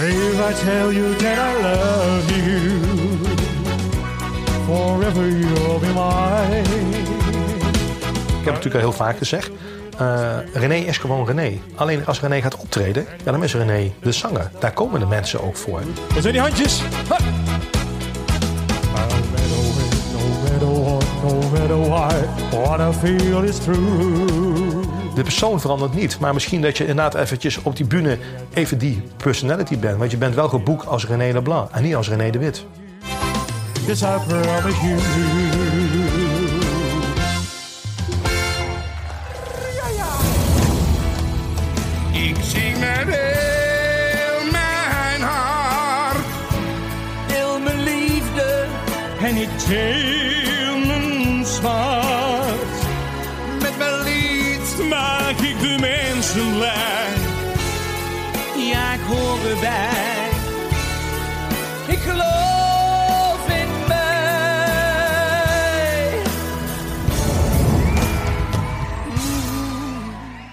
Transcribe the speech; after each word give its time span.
If 0.00 0.38
I 0.38 0.52
tell 0.64 0.92
you 0.92 1.16
that 1.16 1.38
I 1.38 1.62
love 1.62 2.30
you, 2.36 2.80
forever 4.66 5.26
you'll 5.28 5.78
be 5.80 5.86
mine. 5.86 6.62
Ik 8.28 8.44
heb 8.44 8.54
het 8.54 8.64
natuurlijk 8.64 8.74
al 8.74 8.80
heel 8.80 8.92
vaak 8.92 9.18
gezegd. 9.18 9.50
eh, 9.98 10.36
René 10.52 10.74
is 10.74 10.98
gewoon 10.98 11.26
René. 11.26 11.58
Alleen 11.74 12.06
als 12.06 12.20
René 12.20 12.40
gaat 12.42 12.56
optreden, 12.56 13.06
ja, 13.24 13.32
dan 13.32 13.42
is 13.44 13.54
René 13.54 13.92
de 14.02 14.12
zanger. 14.12 14.50
Daar 14.58 14.72
komen 14.72 15.00
de 15.00 15.06
mensen 15.06 15.40
ook 15.42 15.56
voor. 15.56 15.80
Er 16.16 16.20
zijn 16.22 16.32
die 16.32 16.42
handjes. 16.42 16.82
Ha! 17.08 17.16
No 18.94 19.06
matter 19.30 19.58
when, 19.74 19.90
no 20.12 20.20
matter 20.42 20.82
what, 20.82 21.04
no 21.22 21.48
matter 21.50 21.80
why, 21.80 22.14
what 22.66 22.80
I 22.80 22.98
feel 22.98 23.42
is 23.42 23.58
true. 23.58 24.47
De 25.18 25.24
persoon 25.24 25.60
verandert 25.60 25.94
niet. 25.94 26.18
Maar 26.18 26.34
misschien 26.34 26.62
dat 26.62 26.76
je 26.76 26.86
inderdaad 26.86 27.14
eventjes 27.14 27.62
op 27.62 27.76
die 27.76 27.86
bühne 27.86 28.18
even 28.54 28.78
die 28.78 29.02
personality 29.16 29.78
bent. 29.78 29.98
Want 29.98 30.10
je 30.10 30.16
bent 30.16 30.34
wel 30.34 30.48
geboekt 30.48 30.86
als 30.86 31.06
René 31.06 31.32
Leblanc 31.32 31.70
en 31.70 31.82
niet 31.82 31.94
als 31.94 32.08
René 32.08 32.30
de 32.30 32.38
Wit. 32.38 32.64
Ik 42.12 42.36
zing 42.42 42.78
met 42.78 43.16
heel 43.16 44.50
mijn 44.50 45.20
hart. 45.20 46.26
Heel 47.26 47.60
mijn 47.60 47.82
liefde 47.82 48.66
en 49.22 49.36
ik 49.36 49.48
deel 49.66 50.27
Ja, 58.56 58.94
ik 58.94 59.00
hoor 59.00 59.38
erbij. 59.50 60.28
Ik 61.88 61.98
geloof 61.98 63.48
in 63.48 63.86
mij. 63.88 64.18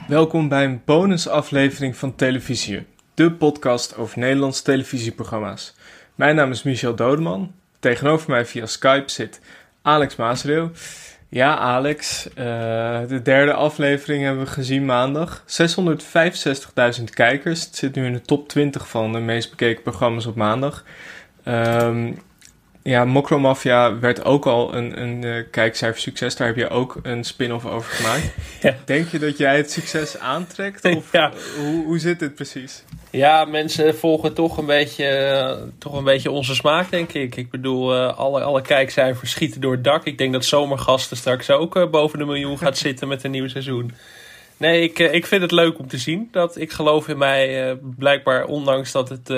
Welkom 0.08 0.48
bij 0.48 0.66
een 0.66 0.82
bonusaflevering 0.86 1.98
van 1.98 2.16
Televisie, 2.16 2.86
de 3.14 3.32
podcast 3.32 3.98
over 3.98 4.20
Nederlandse 4.20 4.64
televisieprogramma's. 4.64 5.76
Mijn 6.16 6.36
naam 6.36 6.52
is 6.52 6.64
Michel 6.64 6.96
Dodeman. 6.96 7.54
Tegenover 7.80 8.30
mij 8.30 8.46
via 8.46 8.66
Skype 8.66 9.12
zit 9.12 9.42
Alex 9.82 10.16
Maasreel. 10.16 10.72
Ja, 11.36 11.58
Alex, 11.58 12.28
eh, 12.34 13.00
de 13.08 13.22
derde 13.24 13.54
aflevering 13.54 14.24
hebben 14.24 14.44
we 14.44 14.50
gezien 14.50 14.86
maandag. 14.86 15.44
665.000 15.46 17.10
kijkers. 17.14 17.66
Het 17.66 17.76
zit 17.76 17.96
nu 17.96 18.06
in 18.06 18.14
de 18.14 18.22
top 18.22 18.48
20 18.48 18.88
van 18.88 19.14
de 19.14 19.20
meest 19.20 19.50
bekeken 19.50 19.84
programma's 19.84 20.26
op 20.26 20.36
maandag. 20.36 20.84
Ehm, 21.44 22.12
ja, 22.90 23.06
Mokro 23.06 23.40
Mafia 23.40 24.00
werd 24.00 24.26
ook 24.26 24.46
al 24.46 24.76
een, 24.76 25.02
een 25.02 25.24
eh, 25.24 25.44
kijkcijfersucces. 25.52 26.36
Daar 26.36 26.48
heb 26.48 26.56
je 26.56 26.70
ook 26.70 27.00
een 27.04 27.24
spin-off 27.24 27.66
over 27.66 27.92
gemaakt. 27.92 28.24
Ja. 28.62 28.76
Denk 28.86 29.08
je 29.08 29.20
dat 29.20 29.38
jij 29.38 29.58
het 29.58 29.72
succes 29.72 30.20
aantrekt? 30.20 30.86
Of 30.96 31.12
Ja. 31.12 31.32
hoe, 31.58 31.86
hoe 31.86 32.00
zit 32.00 32.20
het 32.20 32.36
precies? 32.36 32.84
Ja, 33.10 33.46
mensen 33.46 33.96
volgen 33.96 34.34
toch 34.34 34.58
een 34.58 34.66
beetje, 34.66 35.06
eh, 35.06 35.58
toch 35.78 35.94
een 35.94 36.04
beetje 36.04 36.32
onze 36.32 36.56
smaak, 36.56 36.92
denk 36.92 37.14
ik. 37.14 37.36
Ik 37.36 37.50
bedoel, 37.50 37.94
eh, 37.96 38.18
alle, 38.18 38.42
alle 38.42 38.62
kijkcijfers 38.62 39.32
schieten 39.32 39.62
door 39.62 39.72
het 39.72 39.84
dak. 39.84 40.06
Ik 40.06 40.18
denk 40.18 40.34
dat 40.34 40.46
Zomergasten 40.46 41.18
straks 41.18 41.50
ook 41.50 41.92
boven 41.92 42.20
de 42.20 42.26
miljoen 42.26 42.58
gaat 42.58 42.78
zitten 42.88 43.08
met 43.08 43.24
een 43.24 43.32
nieuw 43.32 43.48
seizoen. 43.48 43.92
Nee, 44.58 44.82
ik, 44.82 45.00
ik 45.00 45.26
vind 45.26 45.42
het 45.42 45.52
leuk 45.52 45.80
om 45.80 45.88
te 45.88 45.98
zien. 45.98 46.28
Dat 46.32 46.58
ik 46.58 46.72
geloof 46.72 47.08
in 47.08 47.18
mij, 47.18 47.78
blijkbaar 47.98 48.46
ondanks 48.46 48.92
dat 48.92 49.10
het 49.10 49.30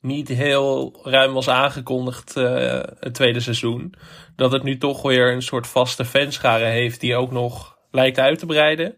niet 0.00 0.28
heel 0.28 0.98
ruim 1.02 1.32
was 1.32 1.48
aangekondigd, 1.48 2.36
eh, 2.36 2.80
het 3.00 3.14
tweede 3.14 3.40
seizoen. 3.40 3.94
Dat 4.36 4.52
het 4.52 4.62
nu 4.62 4.78
toch 4.78 5.02
weer 5.02 5.32
een 5.32 5.42
soort 5.42 5.66
vaste 5.66 6.04
fanschare 6.04 6.64
heeft 6.64 7.00
die 7.00 7.16
ook 7.16 7.30
nog 7.30 7.78
lijkt 7.90 8.18
uit 8.18 8.38
te 8.38 8.46
breiden. 8.46 8.96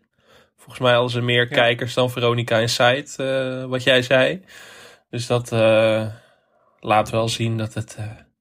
Volgens 0.57 0.79
mij 0.79 0.93
hadden 0.93 1.11
ze 1.11 1.21
meer 1.21 1.47
Ja. 1.49 1.55
kijkers 1.57 1.95
dan 1.95 2.11
Veronica 2.11 2.59
Insight, 2.59 3.19
eh 3.19 3.65
wat 3.65 3.83
jij 3.83 4.03
zei. 4.03 4.45
Dus 5.11 5.27
dat 5.27 5.53
eh, 5.53 6.07
laat 6.81 7.11
wel 7.11 7.29
zien 7.29 7.57
dat 7.59 7.75
het 7.75 7.99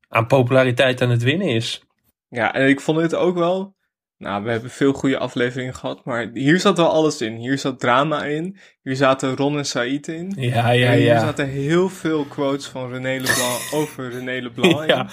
aan 0.10 0.28
populariteit 0.28 1.02
aan 1.02 1.10
het 1.10 1.24
winnen 1.24 1.48
is. 1.48 1.82
Ja, 2.30 2.54
en 2.54 2.68
ik 2.68 2.82
vond 2.82 3.02
het 3.02 3.16
ook 3.16 3.36
wel. 3.38 3.76
Nou, 4.18 4.44
we 4.44 4.52
hebben 4.52 4.70
veel 4.70 4.94
goede 4.94 5.18
afleveringen 5.18 5.76
gehad, 5.76 6.06
maar 6.06 6.30
hier 6.34 6.60
zat 6.60 6.78
wel 6.78 6.90
alles 6.90 7.22
in. 7.22 7.36
Hier 7.36 7.58
zat 7.58 7.80
drama 7.80 8.24
in, 8.24 8.58
hier 8.84 8.96
zaten 8.96 9.36
Ron 9.36 9.58
en 9.58 9.66
Said 9.66 10.08
in. 10.08 10.34
Ja, 10.36 10.70
ja, 10.70 10.92
en 10.92 10.98
hier 10.98 11.08
ja. 11.08 11.20
zaten 11.20 11.48
heel 11.48 11.90
veel 11.90 12.26
quotes 12.26 12.66
van 12.66 12.92
René 12.92 13.20
Leblanc 13.20 13.60
over 13.82 14.10
René 14.10 14.42
Leblanc. 14.42 14.90
Ja. 14.90 15.08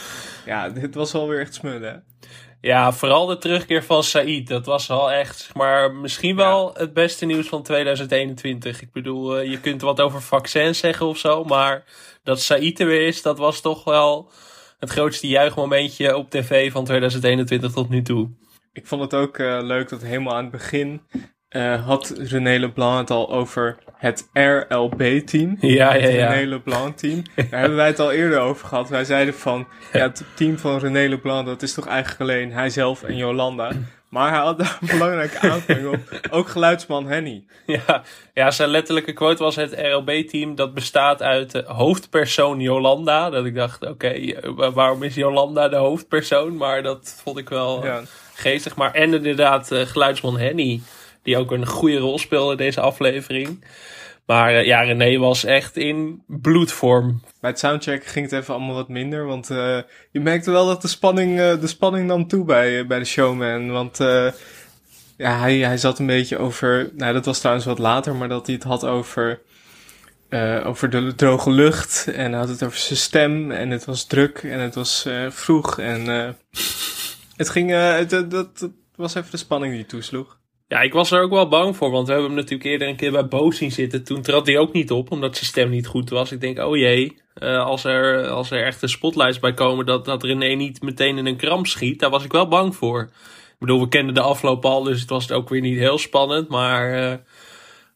Ja, 0.47 0.69
dit 0.69 0.95
was 0.95 1.13
wel 1.13 1.29
weer 1.29 1.41
echt 1.41 1.55
smullen. 1.55 2.05
Ja, 2.61 2.93
vooral 2.93 3.27
de 3.27 3.39
terugkeer 3.39 3.85
van 3.85 4.03
Said. 4.03 4.49
Dat 4.49 4.67
was 4.67 4.87
wel 4.87 5.13
echt, 5.13 5.39
zeg 5.39 5.55
maar, 5.55 5.93
misschien 5.93 6.37
wel 6.37 6.75
het 6.75 6.93
beste 6.93 7.27
nieuws 7.27 7.49
van 7.49 7.63
2021. 7.63 8.83
Ik 8.83 8.93
bedoel, 8.93 9.37
eh, 9.37 9.51
je 9.51 9.61
kunt 9.61 9.81
wat 9.81 10.01
over 10.01 10.23
vaccins 10.23 10.79
zeggen 10.79 11.07
of 11.07 11.19
zo, 11.19 11.45
maar 11.45 11.85
dat 12.23 12.41
Said 12.41 12.81
er 12.81 12.87
weer 12.87 13.07
is, 13.07 13.23
dat 13.23 13.39
was 13.39 13.61
toch 13.61 13.85
wel 13.85 14.31
het 14.79 14.91
grootste 14.91 15.29
juichmomentje 15.29 16.17
op 16.17 16.31
tv 16.31 16.73
van 16.73 16.85
2021 16.85 17.73
tot 17.73 17.89
nu 17.89 18.03
toe. 18.03 18.29
Ik 18.75 18.87
vond 18.87 19.03
het 19.03 19.15
ook 19.15 19.39
eh, 19.39 19.59
leuk 19.63 19.89
dat 19.89 20.03
helemaal 20.03 20.35
aan 20.35 20.43
het 20.43 20.53
begin 20.53 21.01
eh, 21.49 21.87
had 21.87 22.15
René 22.19 22.59
Leblanc 22.59 22.99
het 22.99 23.11
al 23.11 23.31
over 23.33 23.79
het 23.97 24.29
RLB-team. 24.33 25.57
Ja, 25.61 25.93
het 25.93 26.03
ja, 26.03 26.09
ja. 26.09 26.31
René 26.33 26.49
Leblanc-team. 26.49 27.23
Daar 27.35 27.47
hebben 27.61 27.77
wij 27.77 27.87
het 27.87 28.01
al 28.01 28.13
eerder 28.13 28.39
over 28.39 28.67
gehad. 28.67 28.89
Wij 28.89 29.05
zeiden 29.05 29.35
van, 29.35 29.67
ja, 29.93 29.99
het 30.01 30.25
team 30.35 30.59
van 30.59 30.79
René 30.79 31.09
Leblanc, 31.09 31.47
dat 31.47 31.63
is 31.63 31.75
toch 31.75 31.87
eigenlijk 31.87 32.21
alleen 32.21 32.53
hijzelf 32.53 33.03
en 33.03 33.17
Jolanda. 33.17 33.73
Maar 34.09 34.31
hij 34.31 34.39
had 34.41 34.59
daar 34.59 34.79
een 34.81 34.89
belangrijke 34.99 35.39
aanvulling 35.51 35.87
op. 35.95 36.21
Ook 36.31 36.49
geluidsman 36.49 37.07
Henny. 37.07 37.45
Ja, 37.67 38.03
ja, 38.35 38.51
zijn 38.51 38.69
letterlijke 38.69 39.13
quote 39.13 39.43
was 39.43 39.57
het 39.57 39.73
RLB-team 39.81 40.55
dat 40.55 40.75
bestaat 40.75 41.23
uit 41.23 41.51
de 41.51 41.65
hoofdpersoon 41.67 42.61
Jolanda. 42.61 43.31
Dat 43.31 43.45
ik 43.45 43.55
dacht, 43.55 43.87
oké, 43.87 44.09
eh, 44.09 44.51
wa- 44.57 44.71
waarom 44.73 45.03
is 45.03 45.15
Jolanda 45.15 45.69
de 45.69 45.77
hoofdpersoon? 45.77 46.57
Maar 46.57 46.83
dat 46.83 47.21
vond 47.23 47.39
ik 47.39 47.49
wel 47.49 47.85
Ja. 47.85 48.01
Geestig. 48.35 48.77
Maar 48.77 48.93
en 48.93 49.15
inderdaad 49.15 49.73
eh, 49.73 49.81
geluidsman 49.81 50.39
Henny, 50.39 50.81
die 51.23 51.37
ook 51.37 51.51
een 51.51 51.67
goede 51.67 51.99
rol 51.99 52.19
speelde 52.19 52.51
in 52.51 52.57
deze 52.57 52.81
aflevering. 52.81 53.65
Maar 54.27 54.55
eh, 54.55 54.67
ja, 54.67 54.81
René 54.81 55.19
was 55.19 55.45
echt 55.45 55.77
in 55.77 56.23
bloedvorm. 56.27 57.23
Bij 57.41 57.51
het 57.51 57.59
soundcheck 57.59 58.07
ging 58.07 58.31
het 58.31 58.41
even 58.41 58.55
allemaal 58.55 58.75
wat 58.75 58.89
minder. 58.89 59.27
Want 59.27 59.51
eh, 59.51 59.79
je 60.11 60.21
merkte 60.21 60.51
wel 60.51 60.67
dat 60.67 60.83
de 60.83 60.89
spanning, 60.89 61.37
de 61.37 61.67
spanning 61.67 62.07
nam 62.07 62.29
toe 62.29 62.45
bij, 62.45 62.87
bij 62.87 62.99
de 62.99 63.05
showman. 63.05 63.71
Want 63.71 63.99
ja, 65.17 65.39
hij, 65.39 65.59
hij 65.59 65.77
zat 65.77 65.99
een 65.99 66.07
beetje 66.07 66.39
over... 66.39 66.91
Nou, 66.97 67.13
dat 67.13 67.25
was 67.25 67.39
trouwens 67.39 67.67
wat 67.67 67.79
later. 67.79 68.15
Maar 68.15 68.29
dat 68.29 68.47
hij 68.47 68.55
het 68.55 68.65
had 68.65 68.85
over, 68.85 69.41
over 70.65 70.91
de 70.91 71.15
droge 71.15 71.51
lucht. 71.51 72.09
En 72.15 72.31
hij 72.31 72.41
had 72.41 72.49
het 72.49 72.63
over 72.63 72.79
zijn 72.79 72.99
stem. 72.99 73.51
En 73.51 73.71
het 73.71 73.85
was 73.85 74.07
druk. 74.07 74.39
En 74.39 74.61
het 74.61 74.75
was 74.75 75.09
vroeg. 75.29 75.79
En 75.79 76.37
het 77.37 77.49
ging... 77.49 77.73
eh, 77.73 77.97
het, 77.97 78.11
het, 78.11 78.33
het- 78.33 78.71
was 78.97 79.15
even 79.15 79.31
de 79.31 79.37
spanning 79.37 79.75
die 79.75 79.87
toesloeg. 79.87 80.39
Ja, 80.69 80.81
ik 80.81 80.93
was 80.93 81.11
er 81.11 81.23
ook 81.23 81.31
wel 81.31 81.49
bang 81.49 81.77
voor, 81.77 81.91
want 81.91 82.07
we 82.07 82.13
hebben 82.13 82.31
hem 82.31 82.41
natuurlijk 82.41 82.71
eerder 82.71 82.89
een 82.89 82.97
keer 82.97 83.13
bij 83.13 83.29
Boos 83.29 83.57
zien 83.57 83.73
zitten. 83.73 84.05
Toen 84.05 84.23
trad 84.23 84.47
hij 84.47 84.59
ook 84.59 84.73
niet 84.73 84.91
op, 84.91 85.11
omdat 85.11 85.35
zijn 85.37 85.47
stem 85.47 85.71
niet 85.71 85.87
goed 85.87 86.11
was. 86.11 86.33
Ik 86.33 86.41
denk, 86.41 86.59
oh 86.59 86.77
jee, 86.77 87.17
eh, 87.35 87.65
als, 87.65 87.85
er, 87.85 88.29
als 88.29 88.51
er 88.51 88.65
echt 88.65 88.83
een 88.83 88.89
spotlights 88.89 89.39
bij 89.39 89.55
komen, 89.55 89.87
dat, 89.87 90.05
dat 90.05 90.23
René 90.23 90.55
niet 90.55 90.83
meteen 90.83 91.19
in 91.19 91.27
een 91.27 91.37
kramp 91.37 91.67
schiet. 91.67 92.01
Daar 92.01 92.11
was 92.11 92.25
ik 92.25 92.33
wel 92.33 92.49
bang 92.49 92.77
voor. 92.77 93.01
Ik 93.53 93.57
bedoel, 93.59 93.81
we 93.81 93.89
kenden 93.89 94.15
de 94.15 94.21
afloop 94.21 94.65
al, 94.65 94.83
dus 94.83 95.01
het 95.01 95.11
was 95.11 95.31
ook 95.31 95.49
weer 95.49 95.61
niet 95.61 95.79
heel 95.79 95.99
spannend. 95.99 96.49
Maar 96.49 96.93
eh, 96.93 97.19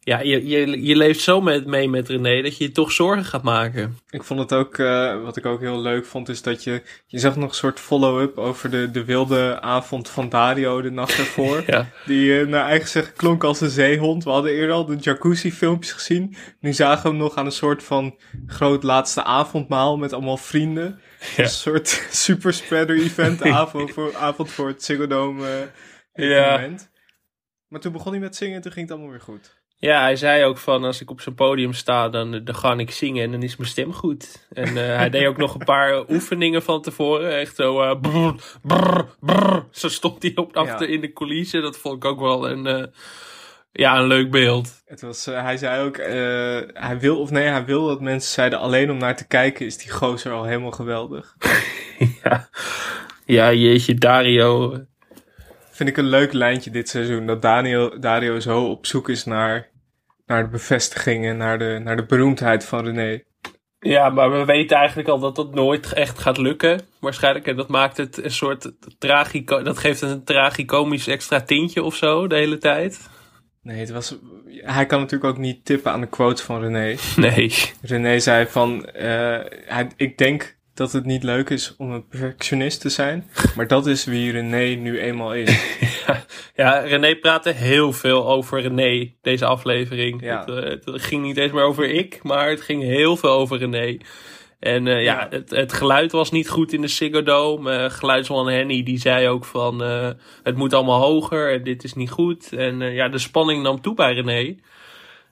ja, 0.09 0.21
je, 0.21 0.47
je, 0.47 0.85
je 0.85 0.97
leeft 0.97 1.21
zo 1.21 1.41
met, 1.41 1.67
mee 1.67 1.89
met 1.89 2.09
René 2.09 2.43
dat 2.43 2.57
je 2.57 2.65
je 2.65 2.73
toch 2.73 2.93
zorgen 2.93 3.25
gaat 3.25 3.43
maken. 3.43 3.99
Ik 4.11 4.23
vond 4.23 4.41
het 4.41 4.53
ook, 4.53 4.79
eh, 4.79 5.23
wat 5.23 5.37
ik 5.37 5.47
ook 5.47 5.61
heel 5.61 5.81
leuk 5.81 6.07
vond, 6.07 6.29
is 6.29 6.43
dat 6.43 6.65
je, 6.65 6.83
je 7.07 7.19
zag 7.19 7.37
nog 7.37 7.49
een 7.49 7.55
soort 7.55 7.81
follow-up 7.81 8.39
over 8.39 8.71
de, 8.71 8.91
de 8.91 9.05
wilde 9.05 9.61
avond 9.61 10.11
van 10.11 10.29
Dario 10.29 10.83
de 10.83 10.91
nacht 10.91 11.19
ervoor. 11.19 11.63
Ja. 11.67 11.89
Die 12.07 12.41
eh, 12.41 12.47
naar 12.47 12.67
eigen 12.67 12.89
zeggen 12.89 13.13
klonk 13.13 13.45
als 13.45 13.61
een 13.61 13.71
zeehond. 13.71 14.25
We 14.25 14.31
hadden 14.31 14.53
eerder 14.53 14.75
al 14.75 14.85
de 14.85 14.97
jacuzzi 14.97 15.53
filmpjes 15.53 15.93
gezien. 15.93 16.37
Nu 16.61 16.73
zagen 16.73 17.03
we 17.03 17.09
hem 17.09 17.17
nog 17.17 17.37
aan 17.37 17.47
een 17.47 17.53
soort 17.53 17.83
van 17.83 18.19
groot 18.47 18.83
laatste 18.83 19.25
avondmaal 19.25 19.97
met 19.97 20.13
allemaal 20.13 20.37
vrienden. 20.37 21.01
Ja. 21.37 21.43
Een 21.43 21.51
soort 21.51 21.89
super 22.11 22.53
spreader 22.53 22.97
event 22.97 23.43
avond 23.61 23.91
voor, 23.91 24.17
avond 24.17 24.51
voor 24.51 24.69
het 24.69 24.85
Ziggo 24.85 25.07
Dome 25.07 25.69
eh, 26.13 26.31
Ja. 26.31 26.69
Maar 27.69 27.81
toen 27.81 27.93
begon 27.93 28.13
hij 28.13 28.21
met 28.21 28.37
zingen 28.37 28.57
en 28.57 28.63
toen 28.63 28.73
ging 28.73 28.89
het 28.89 28.95
allemaal 28.97 29.13
weer 29.13 29.25
goed. 29.25 29.58
Ja, 29.81 30.01
hij 30.03 30.17
zei 30.17 30.45
ook 30.45 30.59
van 30.59 30.85
als 30.85 31.01
ik 31.01 31.11
op 31.11 31.21
zijn 31.21 31.35
podium 31.35 31.73
sta, 31.73 32.09
dan, 32.09 32.45
dan 32.45 32.55
ga 32.55 32.77
ik 32.77 32.91
zingen 32.91 33.25
en 33.25 33.31
dan 33.31 33.43
is 33.43 33.57
mijn 33.57 33.71
stem 33.71 33.93
goed. 33.93 34.47
En 34.53 34.67
eh, 34.77 34.97
hij 34.97 35.11
deed 35.11 35.27
ook 35.27 35.37
nog 35.37 35.55
een 35.55 35.65
paar 35.65 36.05
oefeningen 36.11 36.63
van 36.63 36.83
tevoren. 36.83 37.39
Echt 37.39 37.57
zo 37.57 37.83
eh 37.83 38.01
brrr, 38.01 38.35
brrr, 38.63 39.07
brrr. 39.21 39.65
Zo 39.71 39.89
stond 39.89 40.23
hij 40.23 40.33
op 40.35 40.57
achter 40.57 40.89
Ja. 40.89 40.95
in 40.95 41.01
de 41.01 41.13
coulissen. 41.13 41.63
Dat 41.63 41.79
vond 41.79 41.97
ik 41.97 42.05
ook 42.05 42.21
wel 42.21 42.51
een, 42.51 42.67
eh, 42.67 42.85
Ja, 43.73 43.99
een 43.99 44.07
leuk 44.07 44.31
beeld. 44.31 44.83
Het 44.87 45.01
was, 45.01 45.27
eh, 45.27 45.43
hij 45.43 45.57
zei 45.57 45.87
ook, 45.87 45.97
eh, 45.97 46.81
hij 46.83 46.99
wil 46.99 47.21
of 47.21 47.31
nee, 47.31 47.47
hij 47.47 47.65
wil 47.65 47.87
dat 47.87 48.01
mensen 48.01 48.33
zeiden 48.33 48.59
alleen 48.59 48.91
om 48.91 48.99
naar 48.99 49.17
te 49.17 49.27
kijken 49.27 49.67
is 49.67 49.77
die 49.79 49.91
gozer 49.91 50.33
al 50.33 50.45
helemaal 50.45 50.71
geweldig. 50.71 51.37
ja. 52.23 52.49
ja, 53.25 53.53
jeetje, 53.53 53.95
Dario. 53.95 54.79
Vind 55.79 55.91
ik 55.91 55.97
een 55.97 56.09
leuk 56.09 56.33
lijntje 56.33 56.71
dit 56.71 56.89
seizoen, 56.89 57.27
dat 57.27 57.43
Dario, 57.43 57.99
Dario 57.99 58.41
zo 58.41 58.65
op 58.65 58.87
zoek 58.87 59.09
is 59.09 59.25
naar, 59.25 59.69
naar 60.27 60.43
de 60.43 60.49
bevestigingen, 60.49 61.37
naar 61.37 61.59
de, 61.59 61.81
naar 61.85 61.97
de 61.97 62.07
beroemdheid 62.07 62.65
van 62.65 62.85
René. 62.85 63.23
Ja, 63.79 64.09
maar 64.09 64.31
we 64.31 64.45
weten 64.45 64.77
eigenlijk 64.77 65.09
al 65.09 65.19
dat 65.19 65.37
dat 65.37 65.55
nooit 65.55 65.93
echt 65.93 66.19
gaat 66.19 66.39
lukken. 66.39 66.81
Waarschijnlijk. 67.01 67.47
En 67.47 67.57
dat 67.57 67.69
maakt 67.69 67.97
het 67.97 68.25
een 68.25 68.31
soort 68.31 68.73
tragico... 68.99 69.63
Dat 69.63 69.79
geeft 69.79 70.01
een 70.01 70.25
tragicomisch 70.25 71.09
extra 71.09 71.41
tintje 71.41 71.83
of 71.83 71.97
zo 71.97 72.27
de 72.27 72.37
hele 72.37 72.59
tijd. 72.59 73.09
Nee, 73.63 73.81
het 73.81 73.91
was, 73.91 74.19
hij 74.51 74.87
kan 74.87 75.01
natuurlijk 75.01 75.31
ook 75.31 75.39
niet 75.39 75.65
tippen 75.65 75.93
aan 75.93 76.01
de 76.01 76.09
quotes 76.09 76.45
van 76.45 76.61
René. 76.61 76.97
Nee. 77.17 77.53
René 77.83 78.19
zei 78.19 78.47
van, 78.47 78.85
eh, 78.87 79.41
hij, 79.67 79.89
ik 79.97 80.19
denk 80.19 80.58
dat 80.79 80.93
het 80.93 81.05
niet 81.05 81.23
leuk 81.23 81.51
is 81.51 81.75
om 81.77 81.91
een 81.91 82.09
perfectionist 82.09 82.81
te 82.81 82.89
zijn. 82.89 83.31
Maar 83.57 83.67
dat 83.67 83.87
is 83.87 84.05
wie 84.05 84.33
René 84.33 84.75
nu 84.75 85.01
eenmaal 85.01 85.35
is. 85.35 85.57
Ja, 86.07 86.25
ja, 86.55 86.79
René 86.79 87.17
praatte 87.17 87.51
heel 87.51 87.93
veel 87.93 88.29
over 88.29 88.61
René, 88.61 89.13
deze 89.23 89.45
aflevering. 89.47 90.23
Ja. 90.23 90.45
Het, 90.45 90.65
eh, 90.65 90.93
het 90.93 91.03
ging 91.03 91.23
niet 91.23 91.37
eens 91.37 91.53
meer 91.53 91.63
over 91.63 91.91
ik, 91.91 92.23
maar 92.23 92.49
het 92.49 92.61
ging 92.61 92.83
heel 92.83 93.17
veel 93.17 93.31
over 93.31 93.59
René. 93.59 93.97
En 94.59 94.87
eh, 94.87 95.05
ja, 95.05 95.21
Ja. 95.21 95.27
Het, 95.31 95.51
het 95.51 95.73
geluid 95.73 96.13
was 96.13 96.31
niet 96.31 96.49
goed 96.49 96.73
in 96.73 96.81
de 96.81 96.89
Ziggo 96.89 97.23
Dome. 97.23 97.73
Eh, 97.73 97.91
geluidsman 97.91 98.49
Henny 98.49 98.83
die 98.83 98.99
zei 98.99 99.29
ook 99.29 99.45
van 99.45 99.81
het 100.43 100.57
moet 100.57 100.75
allemaal 100.75 101.01
hoger 101.01 101.53
en 101.53 101.65
dit 101.65 101.85
is 101.85 101.95
niet 101.95 102.11
goed. 102.11 102.53
En 102.53 102.81
ja, 102.81 103.09
de 103.09 103.19
spanning 103.19 103.63
nam 103.63 103.81
toe 103.81 103.95
bij 103.95 104.15
René. 104.15 104.57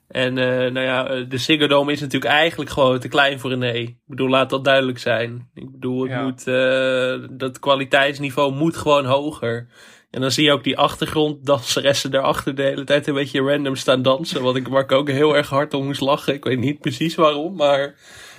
En 0.08 0.38
eh, 0.38 0.72
nou 0.72 0.80
ja, 0.80 1.08
eh, 1.08 1.24
de 1.28 1.38
Ziggo 1.38 1.66
Dome 1.66 1.92
is 1.92 2.00
natuurlijk 2.00 2.32
eigenlijk 2.32 2.70
gewoon 2.70 2.98
te 2.98 3.08
klein 3.08 3.40
voor 3.40 3.50
René. 3.50 3.72
Ik 3.72 3.96
bedoel, 4.06 4.28
laat 4.28 4.50
dat 4.50 4.64
duidelijk 4.64 4.98
zijn. 4.98 5.48
Ik 5.54 5.70
bedoel, 5.70 6.02
het 6.02 6.10
Ja. 6.10 6.22
moet, 6.22 6.46
eh, 6.46 7.28
dat 7.38 7.58
kwaliteitsniveau 7.58 8.52
moet 8.52 8.76
gewoon 8.76 9.04
hoger. 9.04 9.66
En 10.10 10.20
dan 10.20 10.30
zie 10.30 10.44
je 10.44 10.52
ook 10.52 10.64
die 10.64 10.78
achtergronddanseressen 10.78 12.10
daarachter 12.10 12.54
de 12.54 12.62
hele 12.62 12.84
tijd 12.84 13.06
een 13.06 13.14
beetje 13.14 13.40
random 13.40 13.76
staan 13.76 14.02
dansen. 14.02 14.42
Wat 14.42 14.56
ik, 14.56 14.68
waar 14.68 14.82
ik 14.82 14.92
ook 14.92 15.10
heel 15.10 15.36
erg 15.36 15.48
hard 15.48 15.74
om 15.74 15.84
moest 15.86 16.00
lachen. 16.00 16.34
Ik 16.34 16.44
weet 16.44 16.58
niet 16.58 16.80
precies 16.80 17.14
waarom, 17.14 17.56
maar 17.56 17.94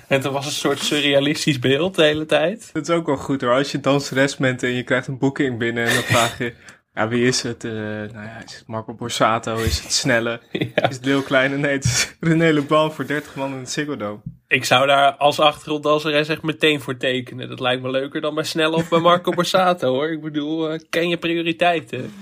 het 0.07 0.25
was 0.25 0.45
een 0.45 0.51
soort 0.51 0.79
surrealistisch 0.79 1.59
beeld 1.59 1.95
de 1.95 2.03
hele 2.03 2.25
tijd. 2.25 2.69
Dat 2.73 2.89
is 2.89 2.95
ook 2.95 3.05
wel 3.05 3.17
goed 3.17 3.41
hoor. 3.41 3.53
Als 3.53 3.71
je 3.71 3.79
danseres 3.79 4.37
bent 4.37 4.63
en 4.63 4.73
je 4.73 4.83
krijgt 4.83 5.07
een 5.07 5.17
boeking 5.17 5.57
binnen 5.57 5.85
en 5.85 5.93
dan 5.93 6.03
vraag 6.03 6.37
je... 6.37 6.53
Ja, 6.97 7.07
wie 7.07 7.25
is 7.25 7.41
het? 7.41 7.63
Eh, 7.63 7.71
nou 7.71 8.11
ja, 8.13 8.41
is 8.45 8.55
het 8.55 8.67
Marco 8.67 8.93
Borsato? 8.93 9.55
Is 9.55 9.79
het 9.79 9.93
Snelle? 9.93 10.39
Ja. 10.51 10.89
Is 10.89 10.95
het 10.95 11.05
Leeuw 11.05 11.21
Kleine? 11.21 11.57
Nee, 11.57 11.71
het 11.71 11.83
is 11.83 12.15
René 12.19 12.51
Leblanc 12.51 12.93
voor 12.93 13.07
30 13.07 13.35
man 13.35 13.51
in 13.53 13.59
het 13.59 13.69
Ziggo. 13.69 14.21
Ik 14.47 14.65
zou 14.65 14.87
daar 14.87 15.11
als 15.11 15.39
achtergronddanseres 15.39 16.27
echt 16.27 16.41
meteen 16.41 16.81
voor 16.81 16.97
tekenen. 16.97 17.49
Dat 17.49 17.59
lijkt 17.59 17.81
me 17.81 17.89
leuker 17.89 18.21
dan 18.21 18.35
bij 18.35 18.43
Snelle 18.43 18.75
of 18.75 18.89
bij 18.89 18.99
Marco 18.99 19.31
Borsato 19.35 19.93
hoor. 19.93 20.11
Ik 20.11 20.21
bedoel, 20.21 20.69
eh, 20.69 20.79
ken 20.89 21.09
je 21.09 21.17
prioriteiten. 21.17 22.13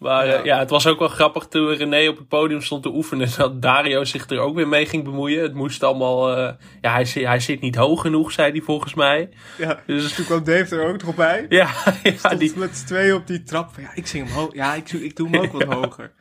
Maar 0.00 0.26
eh, 0.26 0.32
Ja. 0.32 0.44
ja. 0.44 0.58
het 0.58 0.70
was 0.70 0.86
ook 0.86 0.98
wel 0.98 1.08
grappig 1.08 1.46
toen 1.46 1.74
René 1.74 2.08
op 2.08 2.18
het 2.18 2.28
podium 2.28 2.62
stond 2.62 2.82
te 2.82 2.88
oefenen. 2.88 3.28
Dat 3.36 3.62
Dario 3.62 4.04
zich 4.04 4.30
er 4.30 4.38
ook 4.38 4.54
weer 4.54 4.68
mee 4.68 4.86
ging 4.86 5.04
bemoeien. 5.04 5.42
Het 5.42 5.54
moest 5.54 5.82
allemaal... 5.82 6.36
eh, 6.36 6.52
ja, 6.80 6.92
hij, 6.92 7.06
hij 7.14 7.40
zit 7.40 7.60
niet 7.60 7.76
hoog 7.76 8.00
genoeg, 8.00 8.32
zei 8.32 8.50
hij 8.52 8.60
volgens 8.60 8.94
mij. 8.94 9.28
Ja, 9.58 9.82
Dus 9.86 10.14
toen 10.14 10.24
kwam 10.24 10.44
Dave 10.44 10.76
er 10.76 10.88
ook 10.88 11.02
nog 11.04 11.14
bij. 11.14 11.46
ja, 11.48 11.70
ja 12.02 12.12
Stond 12.16 12.38
die, 12.38 12.52
met 12.56 12.76
z'n 12.76 12.86
tweeën 12.86 13.14
op 13.14 13.26
die 13.26 13.42
trap. 13.42 13.70
van, 13.74 13.82
Ja, 13.82 13.90
ik 13.94 14.06
zing 14.06 14.26
hem 14.26 14.36
hoog. 14.36 14.54
Ja, 14.54 14.74
ik, 14.74 14.92
ik 14.92 15.16
doe 15.16 15.28
hem 15.30 15.40
ook 15.40 15.52
wat 15.52 15.62
hoger. 15.82 16.12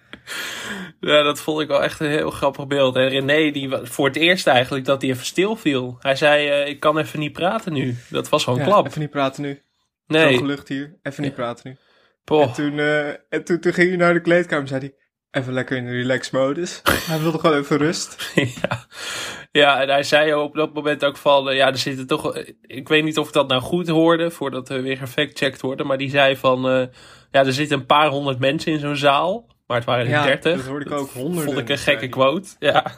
Ja, 0.99 1.21
dat 1.23 1.39
vond 1.39 1.61
ik 1.61 1.67
wel 1.67 1.83
echt 1.83 1.99
een 1.99 2.09
heel 2.09 2.29
grappig 2.31 2.67
beeld. 2.67 2.95
En 2.95 3.07
René, 3.09 3.51
die 3.51 3.69
voor 3.83 4.07
het 4.07 4.15
eerst 4.15 4.47
eigenlijk 4.47 4.85
dat 4.85 5.01
hij 5.01 5.11
even 5.11 5.25
stil 5.25 5.55
viel. 5.55 5.97
Hij 5.99 6.15
zei, 6.15 6.47
eh, 6.47 6.67
ik 6.67 6.79
kan 6.79 6.97
even 6.97 7.19
niet 7.19 7.33
praten 7.33 7.73
nu. 7.73 7.97
Dat 8.09 8.29
was 8.29 8.43
gewoon 8.43 8.59
Ja, 8.59 8.65
klap. 8.65 8.85
Even 8.87 8.99
niet 9.01 9.09
praten 9.09 9.41
nu. 9.41 9.61
nee, 10.07 10.27
Droge 10.29 10.45
lucht 10.45 10.67
hier. 10.67 10.95
Even 11.03 11.23
niet 11.23 11.33
praten 11.35 11.69
nu. 11.69 11.77
Poh. 12.23 12.41
En, 12.41 12.53
toen, 12.53 12.79
eh, 12.79 13.07
en 13.07 13.43
toen, 13.43 13.59
toen 13.59 13.73
ging 13.73 13.87
hij 13.87 13.97
naar 13.97 14.13
de 14.13 14.21
kleedkamer 14.21 14.61
en 14.61 14.67
zei 14.67 14.79
hij... 14.79 14.93
Even 15.31 15.53
lekker 15.53 15.77
in 15.77 15.85
de 15.85 15.91
relax 15.91 16.29
modus. 16.29 16.81
hij 17.09 17.19
wilde 17.19 17.39
gewoon 17.39 17.57
even 17.57 17.77
rust. 17.77 18.31
ja. 18.61 18.85
ja, 19.51 19.81
en 19.81 19.89
hij 19.89 20.03
zei 20.03 20.33
op 20.33 20.55
dat 20.55 20.73
moment 20.73 21.05
ook 21.05 21.17
van, 21.17 21.49
eh, 21.49 21.55
ja, 21.55 21.67
er 21.67 21.77
zitten 21.77 22.07
toch, 22.07 22.35
eh, 22.35 22.53
ik 22.61 22.87
weet 22.87 23.03
niet 23.03 23.17
of 23.17 23.27
ik 23.27 23.33
dat 23.33 23.47
nou 23.47 23.61
goed 23.61 23.87
hoorde, 23.87 24.31
voordat 24.31 24.67
we 24.67 24.81
weer 24.81 24.97
gefactcheckt 24.97 25.61
worden, 25.61 25.87
maar 25.87 25.97
die 25.97 26.09
zei 26.09 26.37
van, 26.37 26.61
ja, 27.31 27.45
er 27.45 27.53
zitten 27.53 27.79
een 27.79 27.85
paar 27.85 28.07
honderd 28.09 28.39
mensen 28.39 28.71
in 28.71 28.79
zo'n 28.79 28.95
zaal, 28.95 29.47
maar 29.67 29.77
het 29.77 29.85
waren 29.85 30.05
er 30.05 30.11
Ja, 30.11 30.23
dertig. 30.23 30.55
dat 30.55 30.65
hoorde 30.65 30.85
ik 30.85 30.91
ook, 30.91 31.09
honderden, 31.09 31.43
Vond 31.43 31.57
ik 31.57 31.69
een 31.69 31.77
gekke 31.77 32.07
quote, 32.07 32.49
ja. 32.59 32.91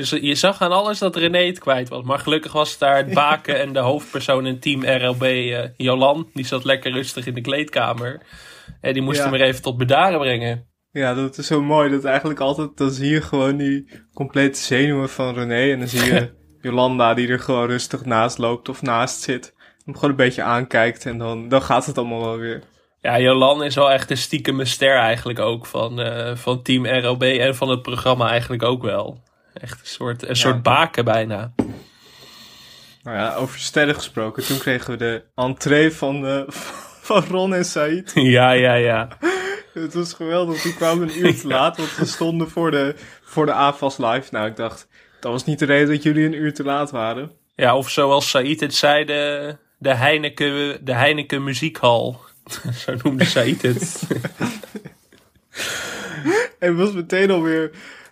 Dus 0.00 0.10
je 0.10 0.34
zag 0.34 0.60
aan 0.60 0.72
alles 0.72 0.98
dat 0.98 1.16
René 1.16 1.46
het 1.46 1.58
kwijt 1.58 1.88
was. 1.88 2.04
Maar 2.04 2.18
gelukkig 2.18 2.52
was 2.52 2.78
daar 2.78 2.96
het 2.96 3.14
baken 3.24 3.60
en 3.60 3.72
de 3.72 3.78
hoofdpersoon 3.78 4.46
in 4.46 4.60
team 4.60 4.84
RLB, 4.84 5.22
eh, 5.22 5.64
Jolan. 5.76 6.28
Die 6.34 6.46
zat 6.46 6.64
lekker 6.64 6.92
rustig 6.92 7.26
in 7.26 7.34
de 7.34 7.40
kleedkamer. 7.40 8.20
En 8.80 8.92
die 8.92 9.02
moest 9.02 9.16
Ja. 9.16 9.22
hem 9.22 9.32
weer 9.32 9.42
even 9.42 9.62
tot 9.62 9.76
bedaren 9.76 10.18
brengen. 10.18 10.66
Ja, 10.92 11.14
dat 11.14 11.38
is 11.38 11.46
zo 11.46 11.62
mooi. 11.62 11.90
Dat 11.90 12.04
eigenlijk 12.04 12.40
altijd... 12.40 12.76
Dan 12.76 12.90
zie 12.90 13.10
je 13.10 13.20
gewoon 13.22 13.56
die 13.56 13.88
complete 14.14 14.58
zenuwen 14.58 15.08
van 15.08 15.34
René. 15.34 15.72
En 15.72 15.78
dan 15.78 15.88
zie 15.88 16.12
je 16.14 16.30
Jolanda 16.62 17.14
die 17.14 17.28
er 17.28 17.40
gewoon 17.40 17.66
rustig 17.66 18.04
naast 18.04 18.38
loopt 18.38 18.68
of 18.68 18.82
naast 18.82 19.20
zit. 19.20 19.54
Hem 19.84 19.94
gewoon 19.94 20.10
een 20.10 20.16
beetje 20.16 20.42
aankijkt. 20.42 21.06
En 21.06 21.18
dan, 21.18 21.48
dan 21.48 21.62
gaat 21.62 21.86
het 21.86 21.98
allemaal 21.98 22.24
wel 22.24 22.36
weer. 22.38 22.62
Ja, 23.00 23.20
Jolan 23.20 23.64
is 23.64 23.74
wel 23.74 23.90
echt 23.90 24.10
een 24.10 24.16
stiekeme 24.16 24.64
ster 24.64 24.96
eigenlijk 24.96 25.38
ook 25.38 25.66
van, 25.66 26.00
eh, 26.00 26.36
van 26.36 26.62
Team 26.62 26.86
ROB 26.86 27.22
en 27.22 27.56
van 27.56 27.68
het 27.68 27.82
programma 27.82 28.28
eigenlijk 28.28 28.62
ook 28.62 28.82
wel. 28.82 29.22
Echt 29.60 29.80
een 29.80 29.86
soort, 29.86 30.28
een 30.28 30.36
soort 30.36 30.62
baken 30.62 31.04
bijna. 31.04 31.52
Nou 33.02 33.16
ja, 33.16 33.34
over 33.34 33.58
sterren 33.58 33.94
gesproken. 33.94 34.44
Toen 34.44 34.58
kregen 34.58 34.90
we 34.90 34.96
de 34.96 35.22
entree 35.34 35.92
van, 35.92 36.26
eh, 36.26 36.42
van 37.08 37.24
Ron 37.24 37.54
en 37.54 37.64
Said. 37.64 38.10
ja, 38.36 38.50
ja, 38.50 38.74
ja. 38.74 39.08
Het 39.72 39.94
was 39.94 40.12
geweldig. 40.12 40.60
Toen 40.60 40.74
kwamen 40.74 41.08
een 41.08 41.18
uur 41.18 41.40
te 41.40 41.46
laat, 41.56 41.76
want 41.76 41.96
we 41.96 42.04
stonden 42.04 42.50
voor 42.50 42.70
de, 42.70 42.94
voor 43.22 43.46
de 43.46 43.52
AFAS 43.52 43.98
live. 43.98 44.28
Nou, 44.30 44.48
ik 44.48 44.56
dacht, 44.56 44.88
dat 45.20 45.32
was 45.32 45.44
niet 45.44 45.58
de 45.58 45.64
reden 45.64 45.88
dat 45.88 46.02
jullie 46.02 46.26
een 46.26 46.34
uur 46.34 46.54
te 46.54 46.64
laat 46.64 46.90
waren. 46.90 47.30
Ja, 47.54 47.76
of 47.76 47.90
zoals 47.90 48.30
Said 48.30 48.60
het 48.60 48.74
zei, 48.74 49.04
de, 49.04 49.56
de, 49.78 49.94
Heineken, 49.94 50.84
de 50.84 50.94
Heineken 50.94 51.44
Muziekhal. 51.44 52.20
Zo 52.86 52.94
noemde 53.02 53.24
Said 53.24 53.62
het. 53.62 54.02
En 56.58 56.76
was 56.76 56.92
meteen 56.92 57.30
alweer 57.30 57.70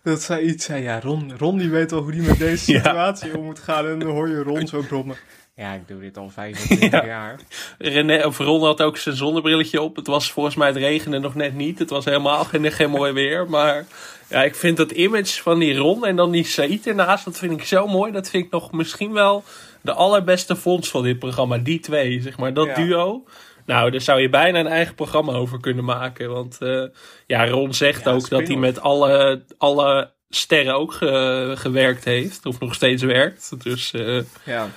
dat 0.08 0.22
Said 0.22 0.62
zei, 0.62 0.82
ja, 0.82 1.00
Ron, 1.00 1.32
Ron 1.38 1.58
die 1.58 1.70
weet 1.70 1.90
wel 1.90 2.02
hoe 2.02 2.12
die 2.12 2.22
met 2.22 2.38
deze 2.38 2.72
Ja. 2.72 2.78
situatie 2.78 3.36
om 3.38 3.44
moet 3.44 3.58
gaan. 3.58 3.86
En 3.86 3.98
dan 3.98 4.08
hoor 4.10 4.29
je 4.29 4.43
Ron 4.43 4.67
zo 4.67 4.81
brommen. 4.88 5.17
Ja, 5.56 5.72
ik 5.72 5.88
doe 5.88 6.00
dit 6.00 6.17
al 6.17 6.31
25 6.34 6.91
jaar. 7.05 7.36
René, 7.79 8.27
of 8.27 8.38
Ron 8.38 8.62
had 8.62 8.82
ook 8.82 8.96
zijn 8.96 9.17
zonnebrilletje 9.17 9.81
op. 9.81 9.96
Het 9.96 10.06
was 10.06 10.32
volgens 10.32 10.55
mij 10.55 10.67
het 10.69 10.77
regende 10.77 11.19
nog 11.19 11.34
net 11.34 11.55
niet. 11.55 11.79
Het 11.79 11.91
was 11.91 12.05
helemaal 12.05 12.44
geen, 12.44 12.72
geen 12.72 12.91
mooi 12.98 13.12
weer. 13.12 13.50
Maar 13.50 13.86
ja, 14.29 14.43
ik 14.44 14.55
vind 14.55 14.77
dat 14.77 14.91
image 14.91 15.43
van 15.43 15.58
die 15.58 15.77
Ron 15.77 16.06
en 16.06 16.17
dan 16.17 16.31
die 16.31 16.44
Said 16.44 16.86
ernaast, 16.86 17.24
dat 17.24 17.38
vind 17.38 17.53
ik 17.53 17.65
zo 17.65 17.86
mooi. 17.86 18.12
Dat 18.12 18.31
vind 18.31 18.44
ik 18.44 18.50
nog 18.50 18.72
misschien 18.72 19.12
wel 19.12 19.44
de 19.81 19.93
allerbeste 19.93 20.56
vondst 20.56 20.91
van 20.91 21.03
dit 21.03 21.19
programma. 21.19 21.58
Die 21.58 21.81
twee, 21.81 22.22
zeg 22.22 22.38
maar, 22.38 22.55
dat 22.55 22.67
Ja. 22.67 22.74
duo. 22.74 23.24
Nou, 23.69 23.91
daar 23.91 24.01
zou 24.01 24.20
je 24.20 24.29
bijna 24.29 24.58
een 24.60 24.67
eigen 24.67 24.94
programma 24.94 25.32
over 25.32 25.60
kunnen 25.60 25.84
maken. 25.84 26.31
Want 26.31 26.56
eh, 26.60 26.82
ja, 27.27 27.48
Ron 27.48 27.75
zegt 27.75 28.05
Ja, 28.05 28.10
ook 28.13 28.29
dat 28.29 28.46
hij 28.46 28.56
met 28.56 28.81
alle, 28.81 29.43
alle 29.58 30.10
sterren 30.29 30.75
ook 30.75 30.93
ge- 30.93 31.53
gewerkt 31.56 32.05
heeft. 32.05 32.46
Of 32.46 32.60
nog 32.60 32.75
steeds 32.75 33.03
werkt. 33.03 33.63
Dus 33.65 33.93
eh, 33.93 34.20
Ja. 34.44 34.69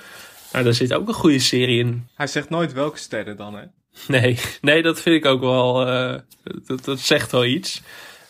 nou, 0.52 0.64
daar 0.64 0.72
zit 0.74 0.94
ook 0.94 1.08
een 1.08 1.14
goede 1.14 1.38
serie 1.38 1.78
in. 1.78 2.08
Hij 2.14 2.26
zegt 2.26 2.50
nooit 2.50 2.72
welke 2.72 2.98
sterren 2.98 3.36
dan, 3.36 3.54
hè? 3.54 3.62
Nee, 4.08 4.38
nee, 4.60 4.82
dat 4.82 5.00
vind 5.00 5.16
ik 5.16 5.24
ook 5.26 5.40
wel. 5.40 5.86
eh, 5.86 6.14
dat, 6.66 6.84
dat 6.84 6.98
zegt 7.00 7.32
wel 7.32 7.44
iets. 7.44 7.82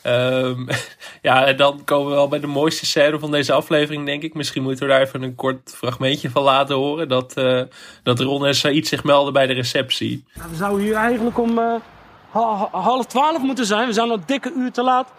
Ehm, 0.02 0.66
ja, 1.28 1.46
en 1.46 1.56
dan 1.56 1.84
komen 1.84 2.08
we 2.08 2.14
wel 2.14 2.28
bij 2.28 2.40
de 2.40 2.46
mooiste 2.46 2.86
scène 2.86 3.18
van 3.18 3.30
deze 3.30 3.52
aflevering, 3.52 4.06
denk 4.06 4.22
ik. 4.22 4.34
Misschien 4.34 4.62
moeten 4.62 4.86
we 4.86 4.92
daar 4.92 5.00
even 5.00 5.22
een 5.22 5.34
kort 5.34 5.74
fragmentje 5.76 6.30
van 6.30 6.42
laten 6.42 6.76
horen. 6.76 7.08
Dat, 7.08 7.32
eh, 7.32 7.60
dat 8.02 8.20
Ron 8.20 8.46
en 8.46 8.54
Said 8.54 8.86
zich 8.86 9.04
melden 9.04 9.32
bij 9.32 9.46
de 9.46 9.52
receptie. 9.52 10.24
We 10.34 10.56
zouden 10.56 10.84
hier 10.84 10.94
eigenlijk 10.94 11.38
om 11.38 11.58
eh, 11.58 11.74
ha- 12.30 12.56
ha- 12.56 12.80
half 12.80 13.06
twaalf 13.06 13.42
moeten 13.42 13.66
zijn. 13.66 13.86
We 13.86 13.92
zijn 13.92 14.08
al 14.08 14.14
een 14.14 14.22
dikke 14.26 14.52
uur 14.56 14.72
te 14.72 14.82
laat. 14.82 15.12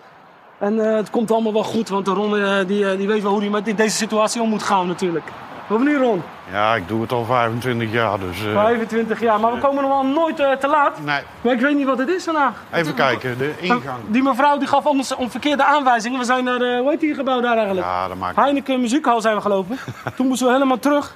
En 0.60 0.80
eh, 0.90 0.96
het 0.96 1.10
komt 1.10 1.32
allemaal 1.32 1.54
wel 1.54 1.63
goed, 1.63 1.90
want 1.90 2.08
Ron 2.08 2.66
die, 2.68 2.98
die 2.98 3.08
weet 3.08 3.22
wel 3.22 3.32
hoe 3.32 3.42
hij 3.42 3.50
met 3.50 3.78
deze 3.78 3.96
situatie 3.96 4.42
om 4.42 4.50
moet 4.50 4.63
gaan 4.63 4.88
natuurlijk. 4.88 5.25
Wat 5.67 5.79
nu 5.79 5.98
Ron? 5.98 6.22
Ja, 6.51 6.75
ik 6.75 6.88
doe 6.88 7.01
het 7.01 7.12
al 7.12 7.25
25 7.25 7.91
jaar, 7.91 8.20
dus... 8.20 8.46
eh, 8.46 8.53
25 8.53 9.20
jaar, 9.20 9.39
maar 9.39 9.53
we 9.53 9.60
komen 9.60 9.82
normaal 9.82 10.05
nooit 10.05 10.39
eh, 10.39 10.51
te 10.51 10.67
laat. 10.67 11.00
nee, 11.03 11.20
Maar 11.41 11.53
ik 11.53 11.60
weet 11.60 11.75
niet 11.75 11.86
wat 11.86 11.98
het 11.98 12.10
is 12.10 12.24
vandaag. 12.24 12.63
even 12.74 12.93
kijken, 12.93 13.38
de 13.38 13.53
ingang. 13.60 14.00
Die 14.08 14.24
mevrouw 14.24 14.58
die 14.58 14.67
gaf 14.67 14.86
ons 14.86 15.15
om 15.15 15.29
verkeerde 15.32 15.63
aanwijzingen. 15.63 16.20
We 16.20 16.25
zijn 16.25 16.43
naar, 16.43 16.60
de, 16.60 16.77
hoe 16.82 16.89
heet 16.89 17.00
die 17.00 17.13
gebouw 17.15 17.41
daar 17.41 17.55
eigenlijk? 17.58 17.88
Ja, 17.88 18.08
dat 18.08 18.17
maakt 18.17 18.36
Heineken 18.36 18.82
Muziekhal 18.82 19.22
zijn 19.22 19.36
we 19.36 19.41
gelopen. 19.41 19.77
Toen 20.15 20.27
moesten 20.27 20.48
we 20.48 20.53
helemaal 20.53 20.79
terug. 20.79 21.15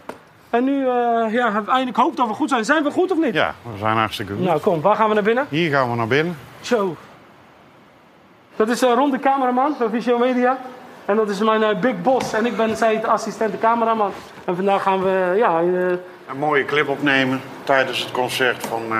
En 0.49 0.63
nu 0.63 0.79
eh, 0.87 1.33
ja, 1.33 1.63
eindelijk 1.67 1.97
hoop 1.97 2.15
dat 2.15 2.27
we 2.27 2.33
goed 2.33 2.49
zijn. 2.49 2.65
Zijn 2.65 2.83
we 2.83 2.91
goed 2.91 3.11
of 3.11 3.17
niet? 3.17 3.33
Ja, 3.33 3.53
we 3.71 3.77
zijn 3.77 3.97
hartstikke 3.97 4.33
goed. 4.33 4.43
Nou 4.43 4.59
kom, 4.59 4.81
waar 4.81 4.95
gaan 4.95 5.07
we 5.07 5.13
naar 5.13 5.23
binnen? 5.23 5.45
Hier 5.49 5.71
gaan 5.71 5.89
we 5.89 5.95
naar 5.95 6.07
binnen. 6.07 6.37
Zo. 6.61 6.95
Dat 8.55 8.69
is 8.69 8.81
eh, 8.81 8.93
Ron, 8.93 9.11
de 9.11 9.19
cameraman 9.19 9.75
van 9.77 9.89
Visio 9.89 10.17
Media. 10.17 10.57
En 11.07 11.15
dat 11.15 11.29
is 11.29 11.39
mijn 11.39 11.63
eh, 11.63 11.79
big 11.79 12.01
boss. 12.01 12.33
En 12.33 12.45
ik 12.45 12.57
ben 12.57 12.75
zij 12.77 12.99
de 12.99 13.07
assistente 13.07 13.57
cameraman. 13.57 14.11
En 14.45 14.55
vandaag 14.55 14.81
gaan 14.83 15.03
we 15.03 15.33
ja, 15.37 15.59
eh, 15.59 15.65
Een 16.29 16.37
mooie 16.39 16.65
clip 16.65 16.89
opnemen 16.89 17.41
tijdens 17.63 17.99
het 17.99 18.11
concert 18.11 18.67
van... 18.67 18.81
eh, 18.91 18.97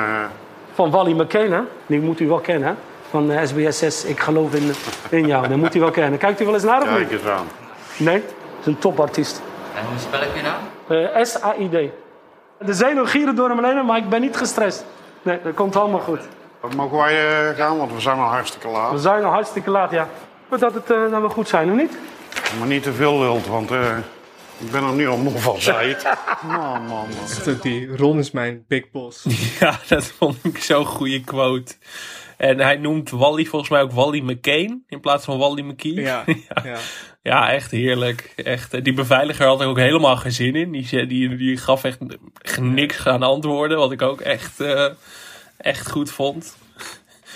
van 0.74 0.92
Wally 0.92 1.12
McCain, 1.22 1.52
hè? 1.52 1.62
Die 1.86 2.00
moet 2.02 2.20
u 2.20 2.28
wel 2.28 2.40
kennen, 2.40 2.68
hè? 2.68 2.74
Van 3.10 3.32
SBS 3.48 3.78
6, 3.78 4.06
Ik 4.06 4.20
geloof 4.20 4.54
in, 4.54 4.72
in 5.10 5.28
jou. 5.28 5.48
Dat 5.48 5.58
moet 5.58 5.76
u 5.76 5.80
wel 5.80 5.92
kennen. 5.92 6.20
Kijkt 6.20 6.42
u 6.42 6.46
wel 6.46 6.54
eens 6.54 6.64
naar 6.64 6.82
of 6.82 6.88
kijk 6.88 7.00
niet? 7.00 7.12
eens 7.12 7.30
aan. 7.30 7.48
Nee? 7.98 8.22
Dat 8.22 8.32
is 8.60 8.66
een 8.66 8.78
topartiest. 8.78 9.42
En 9.76 9.82
hoe 9.90 10.00
spel 10.00 10.22
ik 10.22 10.30
je 10.36 10.42
nou? 10.42 11.04
Eh, 11.14 11.24
S-A-I-D. 11.24 11.92
De 12.66 12.74
zenuwen 12.74 13.08
gieren 13.08 13.36
door 13.36 13.50
hem 13.50 13.64
heen, 13.64 13.86
maar 13.86 13.98
ik 13.98 14.10
ben 14.10 14.22
niet 14.22 14.38
gestrest. 14.38 14.86
Nee, 15.22 15.40
dat 15.44 15.54
komt 15.54 15.76
allemaal 15.76 16.00
goed. 16.00 16.20
Mogen 16.76 16.98
wij 16.98 17.28
eh, 17.50 17.56
gaan, 17.58 17.78
want 17.78 17.94
we 17.94 18.00
zijn 18.00 18.18
al 18.20 18.26
hartstikke 18.28 18.68
We 18.68 18.74
laat. 18.74 19.00
zijn 19.02 19.24
al 19.24 19.32
hartstikke 19.32 19.70
laat, 19.72 19.92
ja. 19.92 20.08
Dat 20.50 20.74
het 20.74 20.92
uh, 20.92 21.20
wel 21.20 21.30
goed 21.30 21.48
zijn, 21.48 21.72
of 21.72 21.78
niet? 21.78 21.98
Maar 22.60 22.68
niet 22.68 22.84
te 22.84 22.94
veel 22.94 23.20
lult, 23.20 23.48
want 23.48 23.72
eh, 23.72 23.98
ik 24.58 24.72
ben 24.72 24.84
er 24.84 24.94
nu 24.94 25.08
al 25.08 25.18
moe 25.18 25.38
van, 25.38 25.62
zei 25.62 25.90
het. 25.90 26.04
Man, 26.48 26.58
man, 26.58 26.88
man. 26.88 27.08
Echt 27.30 27.48
ook 27.48 27.62
die 27.62 27.98
Ron 27.98 28.20
is 28.20 28.32
mijn 28.32 28.64
big 28.68 28.92
boss. 28.92 29.26
Ja, 29.60 29.80
dat 29.88 30.06
vond 30.06 30.38
ik 30.44 30.58
zo'n 30.58 30.86
goede 30.86 31.24
quote. 31.24 31.76
En 32.38 32.60
hij 32.60 32.76
noemt 32.76 33.10
Wally 33.10 33.46
volgens 33.46 33.72
mij 33.72 33.82
ook 33.82 33.92
Wally 33.92 34.20
McCain 34.20 34.84
in 34.88 35.00
plaats 35.00 35.26
van 35.26 35.38
Wally 35.38 35.62
McKee. 35.62 35.94
Ja, 35.94 36.24
ja. 36.64 36.78
Ja, 37.22 37.52
echt 37.52 37.72
heerlijk. 37.72 38.34
Echt, 38.36 38.74
eh, 38.74 38.84
die 38.84 38.94
beveiliger 38.94 39.46
had 39.46 39.62
er 39.62 39.68
ook 39.68 39.78
helemaal 39.78 40.18
geen 40.18 40.32
zin 40.32 40.56
in. 40.56 40.72
Die, 40.72 41.06
die, 41.08 41.36
die 41.36 41.58
gaf 41.58 41.84
echt 41.84 42.00
niks 42.60 43.08
aan 43.08 43.24
antwoorden, 43.24 43.78
wat 43.78 43.92
ik 43.92 44.02
ook 44.02 44.22
echt, 44.22 44.60
eh, 44.60 44.86
echt 45.58 45.92
goed 45.92 46.12
vond. 46.12 46.58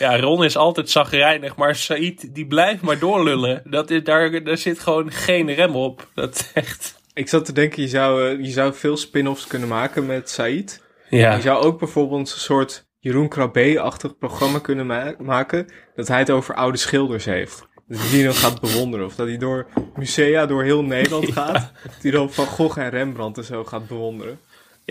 Ja, 0.01 0.19
Ron 0.19 0.43
is 0.43 0.57
altijd 0.57 0.89
zagrijnig, 0.89 1.55
maar 1.55 1.75
Said 1.75 2.35
die 2.35 2.47
blijft 2.47 2.81
maar 2.81 2.99
doorlullen. 2.99 3.61
Dat 3.65 3.89
is, 3.89 4.03
daar, 4.03 4.43
daar 4.43 4.57
zit 4.57 4.79
gewoon 4.79 5.11
geen 5.11 5.53
rem 5.53 5.75
op. 5.75 6.07
Dat 6.13 6.51
echt... 6.53 6.99
Ik 7.13 7.29
zat 7.29 7.45
te 7.45 7.53
denken, 7.53 7.81
je 7.81 7.87
zou, 7.87 8.27
eh, 8.29 8.45
je 8.45 8.51
zou 8.51 8.73
veel 8.73 8.97
spin-offs 8.97 9.47
kunnen 9.47 9.67
maken 9.67 10.05
met 10.05 10.29
Said. 10.29 10.81
Ja, 11.09 11.35
Je 11.35 11.41
zou 11.41 11.63
ook 11.63 11.79
bijvoorbeeld 11.79 12.19
een 12.19 12.39
soort 12.39 12.85
Jeroen 12.99 13.27
Krabbe-achtig 13.27 14.17
programma 14.17 14.59
kunnen 14.59 14.85
ma- 14.85 15.15
maken. 15.19 15.67
Dat 15.95 16.07
hij 16.07 16.19
het 16.19 16.29
over 16.29 16.55
oude 16.55 16.77
schilders 16.77 17.25
heeft. 17.25 17.67
Dat 17.87 17.99
hij 17.99 18.09
die 18.09 18.23
dan 18.23 18.33
gaat 18.33 18.61
bewonderen. 18.61 19.05
Of 19.05 19.15
dat 19.15 19.27
hij 19.27 19.37
door 19.37 19.67
musea 19.95 20.45
door 20.45 20.63
heel 20.63 20.83
Nederland 20.83 21.31
gaat. 21.41 21.71
Dat 21.83 22.01
hij 22.01 22.11
dan 22.11 22.31
Van 22.31 22.45
Gogh 22.45 22.79
en 22.79 22.89
Rembrandt 22.89 23.37
en 23.37 23.43
zo 23.43 23.63
gaat 23.63 23.87
bewonderen. 23.87 24.39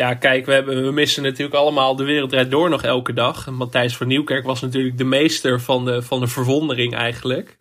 Ja, 0.01 0.15
kijk, 0.15 0.47
we, 0.47 0.53
hebben, 0.53 0.85
we 0.85 0.91
missen 0.93 1.23
natuurlijk 1.23 1.55
allemaal 1.57 1.97
de 1.97 2.05
wereld 2.05 2.31
draait 2.31 2.51
door 2.51 2.71
nog 2.71 2.83
elke 2.83 3.13
dag. 3.13 3.47
En 3.47 3.55
Matthijs 3.55 3.97
van 3.97 4.07
Nieuwkerk 4.07 4.45
was 4.45 4.61
natuurlijk 4.61 4.99
de 4.99 5.05
meester 5.05 5.61
van 5.61 5.85
de, 5.85 6.03
van 6.03 6.21
de 6.21 6.27
verwondering 6.27 6.95
eigenlijk. 6.95 7.57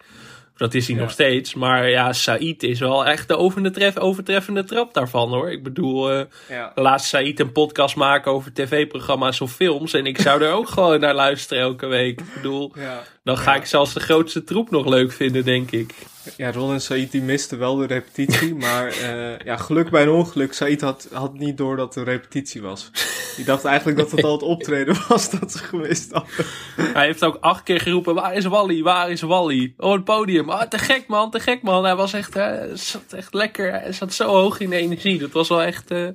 Dat 0.55 0.73
is 0.73 0.87
hij 0.87 0.95
Ja. 0.95 1.01
nog 1.01 1.11
steeds. 1.11 1.53
Maar 1.53 1.89
ja, 1.89 2.13
Said 2.13 2.63
is 2.63 2.79
wel 2.79 3.05
echt 3.05 3.27
de 3.27 3.37
overtref, 3.37 3.97
overtreffende 3.97 4.63
trap 4.63 4.93
daarvan 4.93 5.29
hoor. 5.29 5.51
Ik 5.51 5.63
bedoel, 5.63 6.11
eh, 6.11 6.21
Ja. 6.49 6.71
laat 6.75 7.03
Said 7.03 7.39
een 7.39 7.51
podcast 7.51 7.95
maken 7.95 8.31
over 8.31 8.53
tv-programma's 8.53 9.41
of 9.41 9.51
films. 9.51 9.93
En 9.93 10.05
ik 10.05 10.21
zou 10.21 10.41
er 10.41 10.51
ook 10.51 10.69
gewoon 10.77 10.99
naar 10.99 11.15
luisteren 11.15 11.63
elke 11.63 11.85
week. 11.87 12.19
Ik 12.19 12.33
bedoel, 12.33 12.71
Ja. 12.75 13.03
Dan 13.29 13.37
ga 13.37 13.55
ik 13.55 13.65
zelfs 13.65 13.93
de 13.93 13.99
grootste 13.99 14.43
troep 14.43 14.69
nog 14.69 14.85
leuk 14.85 15.11
vinden, 15.11 15.43
denk 15.43 15.71
ik. 15.71 15.95
Ja, 16.37 16.51
Ron 16.51 16.71
en 16.71 16.81
Said 16.81 17.11
die 17.11 17.21
misten 17.21 17.59
wel 17.59 17.75
de 17.75 17.85
repetitie, 17.85 18.55
maar 18.65 18.87
eh, 18.87 19.39
ja, 19.45 19.57
geluk 19.57 19.89
bij 19.89 20.01
een 20.01 20.09
ongeluk. 20.09 20.53
Said 20.53 20.81
had, 20.81 21.07
had 21.11 21.33
niet 21.33 21.57
door 21.57 21.75
dat 21.75 21.95
een 21.95 22.03
repetitie 22.03 22.61
was. 22.61 22.91
Die 23.35 23.45
dacht 23.45 23.65
eigenlijk 23.65 23.97
dat 23.97 24.11
het 24.11 24.23
al 24.23 24.31
het 24.31 24.41
optreden 24.41 24.95
was 25.07 25.29
dat 25.29 25.51
ze 25.51 25.57
gemist 25.57 26.11
hadden. 26.11 26.45
Hij 26.75 27.05
heeft 27.05 27.23
ook 27.23 27.37
acht 27.39 27.63
keer 27.63 27.79
geroepen: 27.79 28.15
Waar 28.15 28.33
is 28.33 28.45
Wally? 28.45 28.81
Waar 28.83 29.11
is 29.11 29.21
Wally? 29.21 29.73
Oh, 29.77 29.93
het 29.93 30.03
podium. 30.03 30.49
Ah, 30.49 30.67
te 30.67 30.77
gek 30.77 31.07
man, 31.07 31.31
te 31.31 31.39
gek 31.39 31.61
man. 31.61 31.83
Hij 31.83 31.95
was 31.95 32.13
echt, 32.13 32.35
eh, 32.35 32.61
zat 32.73 33.13
echt 33.13 33.33
lekker. 33.33 33.71
Hij 33.71 33.91
zat 33.91 34.13
zo 34.13 34.27
hoog 34.27 34.59
in 34.59 34.69
de 34.69 34.75
energie. 34.75 35.19
Dat 35.19 35.31
was 35.31 35.47
wel 35.49 35.63
echt. 35.63 35.91
eh, 35.91 36.07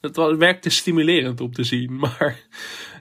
dat 0.00 0.16
was, 0.16 0.36
werkte 0.36 0.70
stimulerend 0.70 1.40
om 1.40 1.52
te 1.52 1.64
zien. 1.64 1.98
Maar 1.98 2.36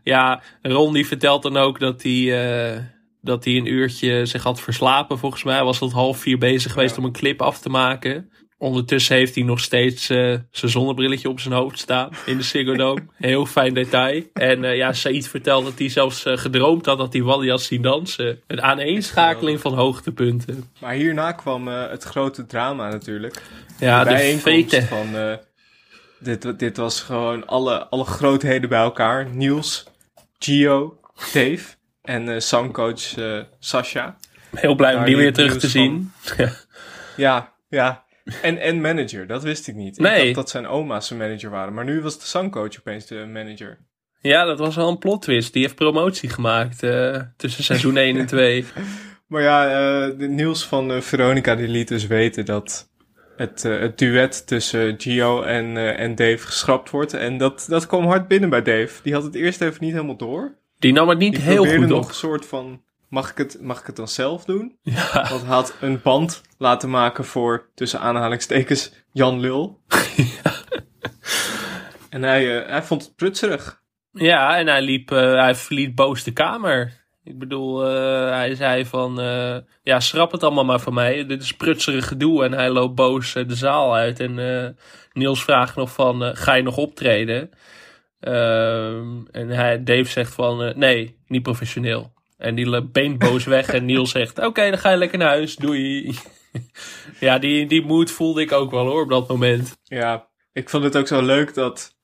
ja, 0.03 0.41
Ron 0.61 0.93
die 0.93 1.07
vertelt 1.07 1.43
dan 1.43 1.57
ook 1.57 1.79
dat 1.79 2.03
hij. 2.03 2.97
Dat 3.21 3.43
hij 3.45 3.55
een 3.55 3.73
uurtje 3.73 4.25
zich 4.25 4.43
had 4.43 4.61
verslapen. 4.61 5.19
Volgens 5.19 5.43
mij 5.43 5.55
Hij 5.55 5.63
was 5.63 5.77
tot 5.77 5.91
half 5.91 6.17
vier 6.17 6.37
bezig 6.37 6.71
geweest 6.71 6.97
om 6.97 7.05
een 7.05 7.11
clip 7.11 7.41
af 7.41 7.59
te 7.59 7.69
maken. 7.69 8.29
Ondertussen 8.61 9.15
heeft 9.15 9.35
hij 9.35 9.43
nog 9.43 9.59
steeds 9.59 10.09
eh, 10.09 10.35
zijn 10.51 10.71
zonnebrilletje 10.71 11.29
op 11.29 11.39
zijn 11.39 11.53
hoofd 11.53 11.79
staan 11.79 12.09
in 12.25 12.37
de 12.37 12.43
Ziggo 12.43 12.75
Dome. 12.75 13.01
Heel 13.17 13.45
fijn 13.45 13.73
detail. 13.73 14.23
En 14.33 14.63
eh, 14.63 14.75
ja, 14.75 14.93
Said 14.93 15.27
vertelt 15.27 15.63
dat 15.63 15.79
hij 15.79 15.89
zelfs 15.89 16.25
eh, 16.25 16.37
gedroomd 16.37 16.85
had 16.85 16.97
dat 16.97 17.13
hij 17.13 17.21
Wally 17.21 17.49
had 17.49 17.61
zien 17.61 17.81
dansen. 17.81 18.41
Een 18.47 18.61
aaneenschakeling 18.61 19.59
van 19.59 19.73
hoogtepunten. 19.73 20.69
Maar 20.79 20.93
hierna 20.93 21.31
kwam 21.31 21.67
het 21.67 22.03
grote 22.03 22.45
drama 22.45 22.89
natuurlijk. 22.89 23.41
Ja, 23.79 24.03
de 24.03 24.37
fete. 24.39 24.81
van... 24.81 25.07
dit, 26.19 26.59
dit 26.59 26.77
was 26.77 27.01
gewoon 27.01 27.47
alle, 27.47 27.87
alle 27.87 28.05
grootheden 28.05 28.69
bij 28.69 28.81
elkaar. 28.81 29.27
Niels, 29.29 29.85
Gio, 30.39 30.99
Dave 31.33 31.77
en 32.01 32.29
eh 32.29 32.39
zangcoach 32.39 33.17
eh, 33.17 33.39
Sasha. 33.59 34.17
Heel 34.55 34.75
blij 34.75 34.95
om 34.95 35.05
die 35.05 35.15
weer 35.15 35.33
terug 35.33 35.49
nieuws 35.49 35.61
te 35.61 35.69
zien. 35.69 36.11
Ja, 37.15 37.53
ja. 37.69 38.03
En, 38.41 38.57
en 38.57 38.81
manager, 38.81 39.27
dat 39.27 39.43
wist 39.43 39.67
ik 39.67 39.75
niet. 39.75 39.97
Nee. 39.97 40.17
Ik 40.19 40.23
dacht 40.23 40.35
dat 40.35 40.49
zijn 40.49 40.67
oma's 40.67 41.07
zijn 41.07 41.19
manager 41.19 41.49
waren. 41.49 41.73
Maar 41.73 41.85
nu 41.85 42.01
was 42.01 42.19
de 42.19 42.25
zangcoach 42.25 42.79
opeens 42.79 43.05
de 43.05 43.25
manager. 43.33 43.77
Ja, 44.21 44.45
dat 44.45 44.59
was 44.59 44.75
wel 44.75 44.89
een 44.89 44.97
plot 44.97 45.21
twist. 45.21 45.53
Die 45.53 45.61
heeft 45.61 45.75
promotie 45.75 46.29
gemaakt 46.29 46.83
eh, 46.83 47.21
tussen 47.37 47.63
seizoen 47.63 47.97
1 47.97 48.17
en 48.17 48.25
2. 48.25 48.65
Maar 49.27 49.41
ja, 49.41 49.67
eh, 49.67 50.17
de 50.17 50.27
Niels 50.27 50.65
van 50.65 51.01
Veronica 51.01 51.55
die 51.55 51.67
liet 51.67 51.87
dus 51.87 52.07
weten 52.07 52.45
dat 52.45 52.89
het, 53.37 53.63
het 53.63 53.97
duet 53.97 54.47
tussen 54.47 54.95
Gio 54.97 55.41
en, 55.41 55.97
en 55.97 56.15
Dave 56.15 56.37
geschrapt 56.37 56.89
wordt. 56.89 57.13
En 57.13 57.37
dat, 57.37 57.65
dat 57.67 57.87
kwam 57.87 58.05
hard 58.05 58.27
binnen 58.27 58.49
bij 58.49 58.61
Dave. 58.61 59.01
Die 59.03 59.13
had 59.13 59.23
het 59.23 59.35
eerst 59.35 59.61
even 59.61 59.83
niet 59.83 59.93
helemaal 59.93 60.17
door. 60.17 60.58
Die 60.79 60.93
nam 60.93 61.09
het 61.09 61.17
niet 61.17 61.35
Die 61.35 61.43
heel 61.43 61.65
goed 61.65 61.87
nog 61.87 62.03
op. 62.03 62.07
een 62.07 62.13
soort 62.13 62.45
van, 62.45 62.83
mag 63.09 63.31
ik 63.31 63.37
het, 63.37 63.57
mag 63.61 63.79
ik 63.79 63.85
het 63.85 63.95
dan 63.95 64.07
zelf 64.07 64.45
doen? 64.45 64.77
Ja. 64.81 65.27
Want 65.29 65.41
hij 65.41 65.53
had 65.55 65.75
een 65.81 66.01
band 66.01 66.41
laten 66.57 66.89
maken 66.89 67.25
voor, 67.25 67.69
tussen 67.75 67.99
aanhalingstekens, 67.99 68.93
Jan 69.11 69.39
Lul. 69.39 69.79
En 72.09 72.23
hij, 72.23 72.61
eh, 72.61 72.69
hij 72.69 72.83
vond 72.83 73.03
het 73.03 73.15
prutserig. 73.15 73.81
Ja, 74.11 74.57
en 74.57 74.67
hij, 74.67 74.81
liep, 74.81 75.11
eh, 75.11 75.33
hij 75.33 75.55
verliet 75.55 75.95
boos 75.95 76.23
de 76.23 76.31
kamer. 76.31 76.93
Ik 77.23 77.39
bedoel, 77.39 77.85
eh, 77.85 78.29
hij 78.29 78.55
zei 78.55 78.85
van, 78.85 79.15
ja, 79.83 79.99
schrap 79.99 80.31
het 80.31 80.43
allemaal 80.43 80.65
maar 80.65 80.79
van 80.79 80.93
mij. 80.93 81.25
Dit 81.25 81.41
is 81.41 81.53
prutserig 81.53 82.07
gedoe. 82.07 82.43
En 82.43 82.51
hij 82.51 82.69
loopt 82.69 82.95
boos 82.95 83.33
de 83.33 83.55
zaal 83.55 83.95
uit. 83.95 84.19
En 84.19 84.75
Niels 85.13 85.43
vraagt 85.43 85.75
nog 85.75 85.91
van, 85.91 86.35
ga 86.35 86.53
je 86.53 86.63
nog 86.63 86.77
optreden? 86.77 87.49
Ehm, 88.19 89.25
en 89.31 89.49
hij, 89.49 89.83
Dave 89.83 90.09
zegt 90.09 90.33
van, 90.33 90.63
eh, 90.63 90.75
nee, 90.75 91.17
niet 91.27 91.43
professioneel. 91.43 92.13
En 92.37 92.55
die 92.55 92.81
beent 92.83 93.17
boos 93.17 93.45
weg. 93.45 93.69
en 93.69 93.85
Niels 93.85 94.11
zegt, 94.19 94.39
oké, 94.39 94.69
dan 94.69 94.79
ga 94.79 94.89
je 94.91 94.97
lekker 94.97 95.17
naar 95.17 95.27
huis. 95.27 95.55
Doei. 95.55 96.15
ja, 97.19 97.39
die, 97.39 97.65
die 97.65 97.85
moed 97.85 98.11
voelde 98.11 98.41
ik 98.41 98.51
ook 98.51 98.71
wel 98.71 98.85
hoor, 98.85 99.03
op 99.03 99.09
dat 99.09 99.27
moment. 99.27 99.77
Ja, 99.83 100.27
ik 100.53 100.69
vond 100.69 100.83
het 100.83 100.97
ook 100.97 101.07
zo 101.07 101.21
leuk 101.21 101.53
dat 101.53 101.97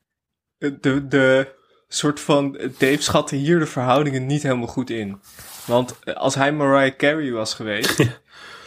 de, 0.58 1.08
de 1.08 1.54
soort 1.96 2.20
van, 2.20 2.58
Dave 2.78 3.02
schatte 3.02 3.36
hier 3.36 3.60
de 3.60 3.66
verhoudingen 3.66 4.26
niet 4.26 4.44
helemaal 4.44 4.68
goed 4.68 4.90
in. 4.90 5.20
Want 5.66 6.16
als 6.16 6.36
hij 6.36 6.54
Mariah 6.54 6.96
Carey 6.96 7.32
was 7.32 7.54
geweest, 7.54 8.04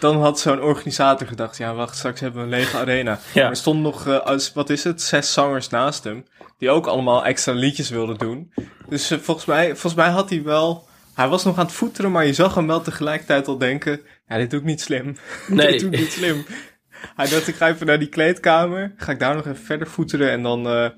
dan 0.00 0.20
had 0.20 0.40
zo'n 0.40 0.62
organisator 0.62 1.26
gedacht, 1.26 1.56
ja 1.56 1.75
wacht, 1.75 1.97
straks 1.97 2.20
hebben 2.20 2.40
we 2.40 2.47
een 2.47 2.61
lege 2.61 2.76
arena. 2.76 3.18
Ja. 3.32 3.42
Maar 3.42 3.50
er 3.50 3.56
stonden 3.56 3.82
nog, 3.82 4.06
eh, 4.06 4.18
als, 4.18 4.52
wat 4.52 4.70
is 4.70 4.85
het, 4.85 5.02
zes 5.02 5.32
zangers 5.32 5.68
naast 5.68 6.04
hem, 6.04 6.25
die 6.58 6.70
ook 6.70 6.87
allemaal 6.87 7.25
extra 7.25 7.52
liedjes 7.52 7.90
wilden 7.90 8.18
doen. 8.18 8.52
Dus 8.88 9.11
eh, 9.11 9.18
volgens, 9.18 9.47
mij, 9.47 9.66
volgens 9.66 9.94
mij 9.94 10.11
had 10.11 10.30
hij 10.30 10.42
wel, 10.42 10.88
hij 11.14 11.28
was 11.28 11.44
nog 11.44 11.58
aan 11.58 11.64
het 11.64 11.75
voeteren, 11.75 12.12
maar 12.12 12.26
je 12.26 12.32
zag 12.32 12.54
hem 12.54 12.66
wel 12.66 12.80
tegelijkertijd 12.80 13.49
al 13.49 13.58
denken, 13.58 14.00
ja 14.28 14.37
dit 14.37 14.50
doe 14.50 14.61
ik 14.61 14.66
niet 14.66 14.80
slim. 14.80 15.16
Nee. 15.49 15.70
dit 15.70 15.80
doe 15.80 15.90
ik 15.90 15.99
niet 15.99 16.12
slim. 16.12 16.44
Hij 17.16 17.28
dacht, 17.28 17.49
ik 17.49 17.54
ga 17.54 17.68
even 17.68 17.87
naar 17.87 17.99
die 17.99 18.08
kleedkamer. 18.08 18.92
Ga 18.97 19.12
ik 19.12 19.18
daar 19.18 19.35
nog 19.35 19.47
even 19.47 19.64
verder 19.64 19.87
voeteren. 19.87 20.30
En 20.30 20.42
dan 20.42 20.68
eh, 20.68 20.88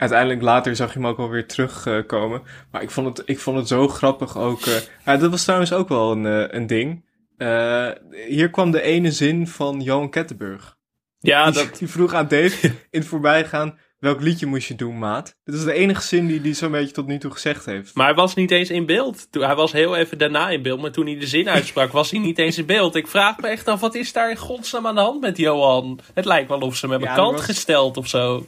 uiteindelijk 0.00 0.42
later 0.42 0.76
zag 0.76 0.92
je 0.92 0.98
hem 0.98 1.08
ook 1.08 1.16
wel 1.16 1.28
weer 1.28 1.46
terugkomen. 1.46 2.42
maar 2.70 2.82
ik 2.82 2.90
vond, 2.90 3.18
het, 3.18 3.28
ik 3.28 3.38
vond 3.38 3.56
het 3.56 3.68
zo 3.68 3.88
grappig 3.88 4.36
ook. 4.38 4.66
eh. 4.66 4.74
ja, 5.04 5.16
dat 5.16 5.30
was 5.30 5.42
trouwens 5.44 5.72
ook 5.72 5.88
wel 5.88 6.12
een, 6.12 6.26
eh, 6.26 6.44
een 6.58 6.66
ding. 6.66 7.04
Eh, 7.36 7.88
hier 8.26 8.50
kwam 8.50 8.70
de 8.70 8.82
ene 8.82 9.10
zin 9.12 9.46
van 9.48 9.80
Johan 9.80 10.10
Kettenburg. 10.10 10.76
Ja, 11.18 11.44
die, 11.50 11.54
dat, 11.54 11.78
die 11.78 11.88
vroeg 11.88 12.14
aan 12.14 12.28
Dave 12.28 12.66
in 12.90 13.00
het 13.00 13.06
voorbijgaan... 13.06 13.78
welk 13.98 14.20
liedje 14.20 14.46
moest 14.46 14.68
je 14.68 14.74
doen, 14.74 14.98
maat? 14.98 15.36
Dit 15.44 15.54
is 15.54 15.64
de 15.64 15.72
enige 15.72 16.02
zin 16.02 16.26
die 16.26 16.40
hij 16.40 16.54
zo'n 16.54 16.70
beetje 16.70 16.92
tot 16.94 17.06
nu 17.06 17.18
toe 17.18 17.30
gezegd 17.30 17.64
heeft. 17.64 17.94
Maar 17.94 18.06
hij 18.06 18.14
was 18.14 18.34
niet 18.34 18.50
eens 18.50 18.70
in 18.70 18.86
beeld. 18.86 19.26
Hij 19.30 19.54
was 19.54 19.72
heel 19.72 19.96
even 19.96 20.18
daarna 20.18 20.48
in 20.50 20.62
beeld. 20.62 20.80
Maar 20.80 20.90
toen 20.90 21.06
hij 21.06 21.18
de 21.18 21.26
zin 21.26 21.48
uitsprak, 21.56 21.92
was 21.92 22.10
hij 22.10 22.20
niet 22.20 22.38
eens 22.38 22.58
in 22.58 22.66
beeld. 22.66 22.94
Ik 22.94 23.06
vraag 23.06 23.38
me 23.38 23.48
echt 23.48 23.68
af, 23.68 23.80
wat 23.80 23.94
is 23.94 24.12
daar 24.12 24.30
in 24.30 24.36
godsnaam 24.36 24.86
aan 24.86 24.94
de 24.94 25.00
hand 25.00 25.20
met 25.20 25.36
Johan? 25.36 26.00
Het 26.14 26.24
lijkt 26.24 26.48
wel 26.48 26.58
of 26.60 26.74
ze 26.76 26.80
hem 26.80 26.90
hebben 26.90 27.08
Ja, 27.08 27.14
kant 27.14 27.36
was- 27.36 27.44
gesteld 27.44 27.96
of 27.96 28.08
zo. 28.08 28.46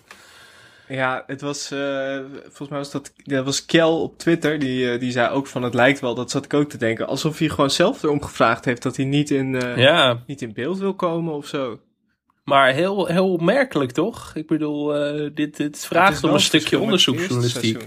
Ja, 0.93 1.23
het 1.27 1.41
was, 1.41 1.71
eh, 1.71 2.19
volgens 2.43 2.69
mij 2.69 2.79
was 2.79 2.91
dat, 2.91 3.13
dat 3.17 3.45
was 3.45 3.65
Kel 3.65 4.03
op 4.03 4.19
Twitter, 4.19 4.59
die, 4.59 4.93
eh, 4.93 5.01
die 5.01 5.11
zei 5.11 5.31
ook 5.31 5.47
van 5.47 5.63
het 5.63 5.75
lijkt 5.75 6.01
wel, 6.01 6.15
dat 6.15 6.31
zat 6.31 6.45
ik 6.45 6.55
ook 6.55 6.69
te 6.69 6.77
denken, 6.77 7.07
alsof 7.07 7.39
hij 7.39 7.49
gewoon 7.49 7.71
zelf 7.71 8.03
erom 8.03 8.23
gevraagd 8.23 8.65
heeft 8.65 8.83
dat 8.83 8.97
hij 8.97 9.05
niet 9.05 9.31
in, 9.31 9.55
eh, 9.55 9.77
Ja, 9.77 10.23
niet 10.27 10.43
in 10.43 10.53
beeld 10.53 10.79
wil 10.79 10.95
komen 10.95 11.35
of 11.35 11.47
zo. 11.47 11.81
maar 12.45 12.73
heel, 12.73 13.07
heel 13.07 13.33
opmerkelijk 13.33 13.93
toch? 13.93 14.33
Ik 14.35 14.47
bedoel, 14.47 14.87
dit, 15.35 15.57
dit 15.57 15.87
vraagt 15.87 16.25
om 16.25 16.33
een 16.33 16.41
stukje 16.41 16.79
onderzoeksjournalistiek. 16.79 17.87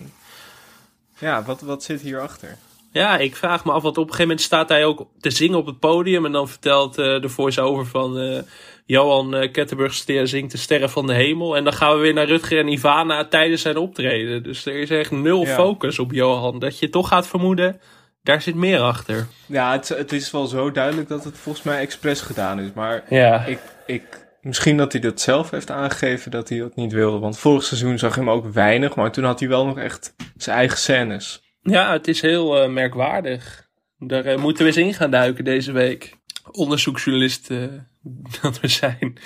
Ja, 1.19 1.43
wat, 1.43 1.61
wat 1.61 1.83
zit 1.83 2.01
hierachter? 2.01 2.57
Ja, 2.95 3.17
ik 3.17 3.35
vraag 3.35 3.65
me 3.65 3.71
af, 3.71 3.81
want 3.81 3.97
op 3.97 4.03
een 4.03 4.09
gegeven 4.09 4.27
moment 4.27 4.41
staat 4.41 4.69
hij 4.69 4.85
ook 4.85 5.07
te 5.19 5.29
zingen 5.29 5.57
op 5.57 5.65
het 5.65 5.79
podium. 5.79 6.25
En 6.25 6.31
dan 6.31 6.49
vertelt 6.49 6.97
eh, 6.97 7.21
de 7.21 7.29
voice-over 7.29 7.85
van 7.85 8.19
eh, 8.19 8.39
Johan 8.85 9.35
uh, 9.35 9.51
Kettenburg 9.51 9.93
zingt 10.23 10.51
de 10.51 10.57
sterren 10.57 10.89
van 10.89 11.07
de 11.07 11.13
hemel. 11.13 11.55
En 11.55 11.63
dan 11.63 11.73
gaan 11.73 11.95
we 11.95 12.01
weer 12.01 12.13
naar 12.13 12.27
Rutger 12.27 12.59
en 12.59 12.67
Ivana 12.67 13.25
tijdens 13.25 13.61
zijn 13.61 13.77
optreden. 13.77 14.43
Dus 14.43 14.65
er 14.65 14.75
is 14.75 14.89
echt 14.89 15.11
nul 15.11 15.45
Ja. 15.45 15.53
focus 15.53 15.99
op 15.99 16.11
Johan. 16.11 16.59
Dat 16.59 16.79
je 16.79 16.89
toch 16.89 17.07
gaat 17.07 17.27
vermoeden, 17.27 17.79
daar 18.23 18.41
zit 18.41 18.55
meer 18.55 18.79
achter. 18.79 19.27
Ja, 19.45 19.71
het, 19.71 19.87
het 19.87 20.11
is 20.11 20.31
wel 20.31 20.45
zo 20.45 20.71
duidelijk 20.71 21.07
dat 21.07 21.23
het 21.23 21.37
volgens 21.37 21.65
mij 21.65 21.79
expres 21.79 22.21
gedaan 22.21 22.59
is, 22.59 22.69
maar 22.75 23.03
Ja, 23.09 23.45
ik, 23.45 23.59
ik, 23.85 24.03
misschien 24.41 24.77
dat 24.77 24.91
hij 24.91 25.01
dat 25.01 25.21
zelf 25.21 25.49
heeft 25.49 25.71
aangegeven 25.71 26.31
dat 26.31 26.49
hij 26.49 26.59
dat 26.59 26.75
niet 26.75 26.93
wilde. 26.93 27.19
Want 27.19 27.37
vorig 27.39 27.63
seizoen 27.63 27.99
zag 27.99 28.13
je 28.13 28.19
hem 28.19 28.29
ook 28.29 28.53
weinig, 28.53 28.95
maar 28.95 29.11
toen 29.11 29.23
had 29.23 29.39
hij 29.39 29.49
wel 29.49 29.65
nog 29.65 29.77
echt 29.77 30.15
zijn 30.37 30.57
eigen 30.57 30.77
scènes. 30.77 31.43
Ja 31.71 31.91
het 31.91 32.07
is 32.07 32.21
heel 32.21 32.61
eh, 32.61 32.69
merkwaardig. 32.69 33.67
Daar 33.97 34.25
eh, 34.25 34.37
moeten 34.37 34.63
we 34.63 34.69
eens 34.69 34.87
in 34.87 34.93
gaan 34.93 35.11
duiken 35.11 35.43
deze 35.43 35.71
week. 35.71 36.17
Onderzoeksjournalist 36.51 37.51
eh, 37.51 37.63
dat 38.41 38.59
we 38.59 38.67
zijn. 38.67 39.17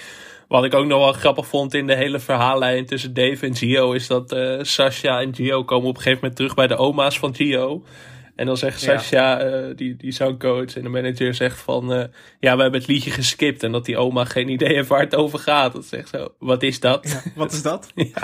Wat 0.48 0.64
ik 0.64 0.74
ook 0.74 0.86
nog 0.86 1.00
wel 1.00 1.14
grappig 1.14 1.48
vond 1.48 1.74
in 1.74 1.88
de 1.88 1.96
hele 1.96 2.20
verhaallijn 2.20 2.86
tussen 2.86 3.14
Dave 3.14 3.46
en 3.46 3.56
Gio... 3.56 3.92
is 3.92 4.08
dat 4.08 4.36
Sasha 4.62 5.22
en 5.22 5.36
Gio 5.36 5.64
komen 5.64 5.90
op 5.90 5.96
een 5.96 6.02
gegeven 6.02 6.20
moment 6.20 6.36
terug 6.36 6.54
bij 6.54 6.68
de 6.68 6.78
oma's 6.78 7.20
van 7.20 7.36
Gio. 7.36 7.84
En 8.40 8.46
dan 8.46 8.58
zegt 8.58 8.82
Ja. 8.82 8.98
Sasha, 8.98 9.40
eh, 9.40 9.76
die, 9.76 9.96
die 9.96 10.12
zangcoach 10.12 10.76
en 10.76 10.82
de 10.84 10.90
manager, 10.90 11.34
zegt 11.34 11.60
van... 11.60 11.94
eh, 11.94 12.04
ja, 12.40 12.56
we 12.56 12.62
hebben 12.62 12.80
het 12.80 12.90
liedje 12.90 13.12
geskipt 13.12 13.64
en 13.64 13.72
dat 13.72 13.86
die 13.86 13.98
oma 13.98 14.26
geen 14.26 14.50
idee 14.50 14.74
heeft 14.74 14.88
waar 14.88 15.00
het 15.00 15.16
over 15.16 15.40
gaat. 15.40 15.74
Dat 15.74 15.86
zegt 15.86 16.10
zo, 16.10 16.34
wat 16.40 16.64
is 16.64 16.80
dat? 16.80 17.22
Wat 17.36 17.52
is 17.52 17.62
dat? 17.62 17.92
Ja, 17.96 18.22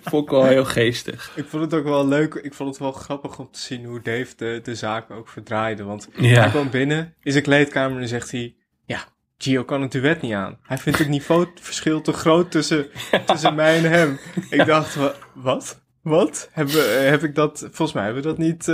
vond 0.00 0.24
ik 0.24 0.30
wel 0.30 0.44
heel 0.44 0.64
geestig. 0.64 1.32
Ik 1.36 1.44
vond 1.48 1.62
het 1.62 1.74
ook 1.74 1.84
wel 1.84 2.06
leuk. 2.08 2.34
Ik 2.34 2.54
vond 2.54 2.68
het 2.68 2.78
wel 2.78 2.92
grappig 2.92 3.38
om 3.38 3.48
te 3.50 3.58
zien 3.60 3.84
hoe 3.84 4.02
Dave 4.02 4.26
de, 4.36 4.60
de 4.62 4.74
zaak 4.74 5.10
ook 5.10 5.28
verdraaide. 5.28 5.84
Want 5.84 6.08
Ja. 6.16 6.40
hij 6.40 6.50
kwam 6.50 6.70
binnen 6.70 7.14
in 7.22 7.32
zijn 7.32 7.44
kleedkamer 7.44 8.00
en 8.00 8.08
zegt 8.08 8.30
hij... 8.30 8.54
Ja, 8.86 9.04
Gio 9.38 9.64
kan 9.64 9.82
het 9.82 9.92
duet 9.92 10.20
niet 10.22 10.32
aan. 10.32 10.58
Hij 10.62 10.78
vindt 10.78 10.98
het 10.98 11.08
niveauverschil 11.08 12.00
te 12.08 12.12
groot 12.12 12.50
tussen, 12.50 12.86
tussen 13.26 13.54
mij 13.54 13.76
en 13.76 13.90
hem. 13.90 14.18
Ik 14.50 14.66
dacht, 14.66 14.94
wa- 14.94 15.14
wat? 15.34 15.80
Wat? 16.02 16.48
Heb, 16.52 16.68
eh, 16.68 17.08
heb 17.08 17.22
ik 17.22 17.34
dat... 17.34 17.58
Volgens 17.58 17.92
mij 17.92 18.04
hebben 18.04 18.22
we 18.22 18.28
dat 18.28 18.38
niet 18.38 18.68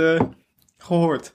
gehoord. 0.85 1.33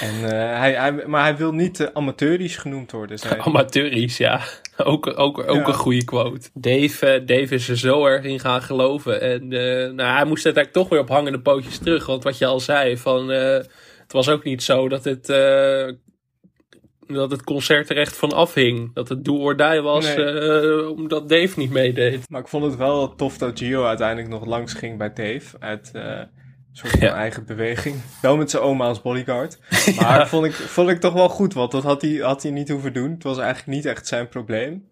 En, 0.00 0.14
eh, 0.24 0.58
hij, 0.58 0.72
hij, 0.72 0.92
maar 1.06 1.22
hij 1.22 1.36
wil 1.36 1.52
niet 1.52 1.80
uh, 1.80 1.86
amateurisch 1.92 2.56
genoemd 2.56 2.90
worden. 2.92 3.18
Zei. 3.18 3.40
Amateurisch, 3.40 4.16
ja. 4.16 4.40
Ook, 4.76 5.06
ook, 5.18 5.38
ook 5.38 5.56
Ja. 5.56 5.66
een 5.66 5.74
goede 5.74 6.04
quote. 6.04 6.48
Dave, 6.54 7.06
eh, 7.06 7.26
Dave 7.26 7.54
is 7.54 7.68
er 7.68 7.78
zo 7.78 8.06
erg 8.06 8.24
in 8.24 8.40
gaan 8.40 8.62
geloven. 8.62 9.20
En 9.20 9.48
nou, 9.94 10.14
hij 10.16 10.24
moest 10.24 10.44
uiteindelijk 10.44 10.72
toch 10.72 10.88
weer 10.88 11.00
op 11.00 11.08
hangende 11.08 11.40
pootjes 11.40 11.78
terug. 11.78 12.06
Want 12.06 12.24
wat 12.24 12.38
je 12.38 12.46
al 12.46 12.60
zei, 12.60 12.96
van, 12.96 13.28
het 13.28 14.12
was 14.12 14.28
ook 14.28 14.44
niet 14.44 14.62
zo 14.62 14.88
dat 14.88 15.04
het, 15.04 15.26
dat 17.06 17.30
het 17.30 17.44
concert 17.44 17.90
er 17.90 17.96
echt 17.96 18.16
van 18.16 18.32
afhing. 18.32 18.94
Dat 18.94 19.08
het 19.08 19.24
do 19.24 19.36
or 19.38 19.56
die 19.56 19.80
was, 19.80 20.14
Nee. 20.14 20.90
omdat 20.90 21.28
Dave 21.28 21.58
niet 21.58 21.70
meedeed. 21.70 22.30
Maar 22.30 22.40
ik 22.40 22.48
vond 22.48 22.64
het 22.64 22.76
wel 22.76 23.14
tof 23.14 23.38
dat 23.38 23.58
Gio 23.58 23.84
uiteindelijk 23.84 24.28
nog 24.28 24.46
langs 24.46 24.74
ging 24.74 24.98
bij 24.98 25.12
Dave. 25.12 25.56
Uit 25.58 25.92
soort 26.72 26.92
van 26.92 27.00
Ja. 27.00 27.14
eigen 27.14 27.44
beweging. 27.44 27.96
Wel 28.22 28.36
met 28.36 28.50
zijn 28.50 28.62
oma 28.62 28.84
als 28.86 29.02
bodyguard. 29.02 29.58
Maar 30.00 30.28
vond, 30.28 30.46
ik, 30.46 30.52
vond 30.52 30.88
ik 30.90 31.00
toch 31.00 31.12
wel 31.12 31.28
goed, 31.28 31.54
want 31.54 31.70
dat 31.70 31.82
had 31.82 32.02
hij, 32.02 32.10
had 32.14 32.42
hij 32.42 32.52
niet 32.52 32.68
hoeven 32.68 32.92
doen. 32.92 33.10
Het 33.10 33.22
was 33.22 33.38
eigenlijk 33.38 33.68
niet 33.76 33.86
echt 33.86 34.06
zijn 34.06 34.28
probleem. 34.28 34.88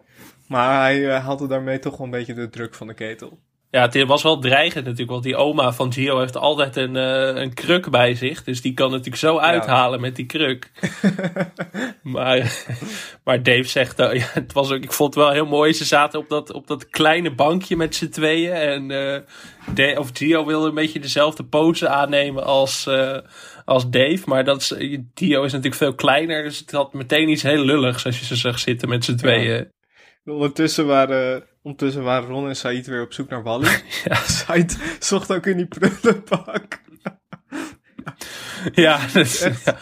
Maar 0.47 0.81
hij 0.81 1.09
eh, 1.15 1.25
haalde 1.25 1.47
daarmee 1.47 1.79
toch 1.79 1.97
wel 1.97 2.07
een 2.07 2.13
beetje 2.13 2.35
de 2.35 2.49
druk 2.51 2.75
van 2.75 2.87
de 2.87 2.95
ketel. 2.95 3.39
Ja, 3.79 3.85
het 3.85 4.07
was 4.07 4.23
wel 4.23 4.39
dreigend 4.39 4.85
natuurlijk, 4.85 5.11
want 5.11 5.23
die 5.23 5.37
oma 5.37 5.73
van 5.73 5.93
Gio 5.93 6.19
heeft 6.19 6.37
altijd 6.37 6.77
een, 6.77 6.97
eh, 6.97 7.43
een 7.43 7.55
kruk 7.55 7.91
bij 7.91 8.15
zich. 8.15 8.45
Dus 8.45 8.63
die 8.63 8.75
kan 8.75 8.91
natuurlijk 8.91 9.17
zo 9.17 9.39
uithalen 9.39 10.01
met 10.01 10.17
die 10.17 10.27
kruk. 10.27 10.71
maar, 12.03 12.65
maar 13.25 13.43
Dave 13.43 13.69
zegt, 13.69 13.99
eh, 13.99 14.13
ja, 14.13 14.27
het 14.33 14.53
was 14.53 14.71
ook, 14.71 14.83
ik 14.83 14.93
vond 14.93 15.15
het 15.15 15.25
wel 15.25 15.33
heel 15.33 15.47
mooi. 15.47 15.73
Ze 15.73 15.85
zaten 15.85 16.19
op 16.19 16.29
dat, 16.29 16.53
op 16.53 16.67
dat 16.67 16.89
kleine 16.89 17.35
bankje 17.35 17.77
met 17.77 17.95
z'n 17.95 18.09
tweeën. 18.09 18.53
En 18.53 18.91
eh, 18.91 19.21
De- 19.75 19.97
of 19.99 20.11
Gio 20.13 20.47
wilde 20.47 20.69
een 20.69 20.75
beetje 20.75 21.01
dezelfde 21.01 21.45
pose 21.45 21.89
aannemen 21.89 22.45
als, 22.45 22.89
als 23.65 23.91
Dave. 23.91 24.23
Maar 24.25 24.45
dat 24.45 24.61
is, 24.61 24.75
Gio 25.15 25.43
is 25.43 25.53
natuurlijk 25.53 25.83
veel 25.83 25.95
kleiner, 25.95 26.43
dus 26.43 26.59
het 26.59 26.71
had 26.71 26.93
meteen 26.93 27.29
iets 27.29 27.43
heel 27.43 27.65
lulligs 27.65 28.05
als 28.05 28.19
je 28.19 28.25
ze 28.25 28.37
zag 28.37 28.59
zitten 28.59 28.89
met 28.89 29.05
z'n 29.05 29.17
tweeën. 29.17 29.69
Ondertussen 30.25 30.87
waren, 30.87 31.45
ondertussen 31.69 32.03
waren 32.03 32.29
Ron 32.29 32.49
en 32.49 32.57
Said 32.57 32.87
weer 32.87 33.03
op 33.03 33.13
zoek 33.13 33.29
naar 33.29 33.43
Wally. 33.43 33.69
Ja. 34.05 34.15
Said 34.15 34.79
zocht 35.01 35.33
ook 35.33 35.47
in 35.47 35.57
die 35.57 35.67
prullenbak. 35.67 36.81
Ja, 38.75 38.99
dat 39.13 39.25
is- 39.27 39.41
Echt? 39.41 39.65
ja. 39.65 39.77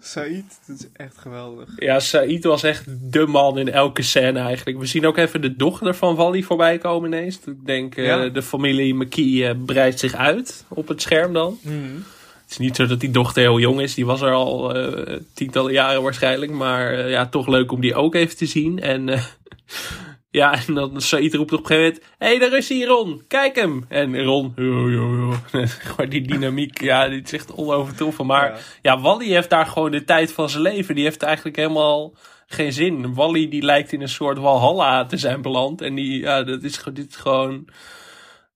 Said, 0.00 0.44
dat 0.66 0.78
is 0.78 0.86
echt 0.92 1.18
geweldig. 1.18 1.68
Ja, 1.76 2.00
Said 2.00 2.44
was 2.44 2.62
echt 2.62 2.84
de 3.12 3.26
man 3.26 3.58
in 3.58 3.70
elke 3.70 4.02
scène 4.02 4.38
eigenlijk. 4.38 4.78
We 4.78 4.86
zien 4.86 5.06
ook 5.06 5.16
even 5.16 5.40
de 5.40 5.56
dochter 5.56 5.94
van 5.94 6.14
Wally 6.14 6.42
voorbij 6.42 6.78
komen 6.78 7.12
ineens. 7.12 7.40
Ik 7.46 7.66
denk, 7.66 7.96
eh, 7.96 8.32
de 8.32 8.42
familie 8.42 8.94
McKee 8.94 9.46
eh, 9.48 9.54
breidt 9.66 9.98
zich 9.98 10.14
uit 10.14 10.64
op 10.68 10.88
het 10.88 11.02
scherm 11.02 11.32
dan. 11.32 11.58
Het 12.42 12.50
is 12.50 12.56
niet 12.58 12.76
zo 12.76 12.86
dat 12.86 13.00
die 13.00 13.10
dochter 13.10 13.42
heel 13.42 13.58
jong 13.58 13.80
is. 13.80 13.94
Die 13.94 14.06
was 14.06 14.20
er 14.20 14.32
al 14.32 14.74
eh, 14.74 15.16
tientallen 15.34 15.72
jaren 15.72 16.02
waarschijnlijk. 16.02 16.52
Maar 16.52 17.08
ja, 17.08 17.26
toch 17.26 17.46
leuk 17.46 17.72
om 17.72 17.80
die 17.80 17.94
ook 17.94 18.14
even 18.14 18.36
te 18.36 18.46
zien. 18.46 18.80
En 18.80 19.08
ja, 20.34 20.66
en 20.66 20.74
dan 20.74 21.00
Said 21.00 21.34
roept 21.34 21.52
op 21.52 21.58
een 21.60 21.66
gegeven 21.66 21.92
moment... 21.92 22.14
Hé, 22.18 22.26
hey, 22.26 22.38
daar 22.38 22.58
is 22.58 22.68
hij, 22.68 22.84
Ron. 22.84 23.22
Kijk 23.28 23.56
hem. 23.56 23.84
En 23.88 24.22
Ron... 24.22 24.54
Die 26.08 26.22
dynamiek, 26.22 26.80
ja, 26.80 27.08
die 27.08 27.22
is 27.22 27.32
echt 27.32 27.54
onovertroffen. 27.54 28.26
Maar 28.26 28.50
Ja. 28.50 28.56
ja, 28.82 29.00
Wally 29.00 29.26
heeft 29.26 29.50
daar 29.50 29.66
gewoon 29.66 29.90
de 29.90 30.04
tijd 30.04 30.32
van 30.32 30.48
zijn 30.48 30.62
leven. 30.62 30.94
Die 30.94 31.04
heeft 31.04 31.22
eigenlijk 31.22 31.56
helemaal 31.56 32.14
geen 32.46 32.72
zin. 32.72 33.14
Wally 33.14 33.48
die 33.48 33.62
lijkt 33.62 33.92
in 33.92 34.00
een 34.00 34.08
soort 34.08 34.38
Walhalla 34.38 35.06
te 35.06 35.16
zijn 35.16 35.42
beland. 35.42 35.80
En 35.80 35.94
die, 35.94 36.20
ja, 36.20 36.42
dat 36.42 36.62
is, 36.62 36.82
dit 36.92 37.08
is 37.08 37.16
gewoon 37.16 37.68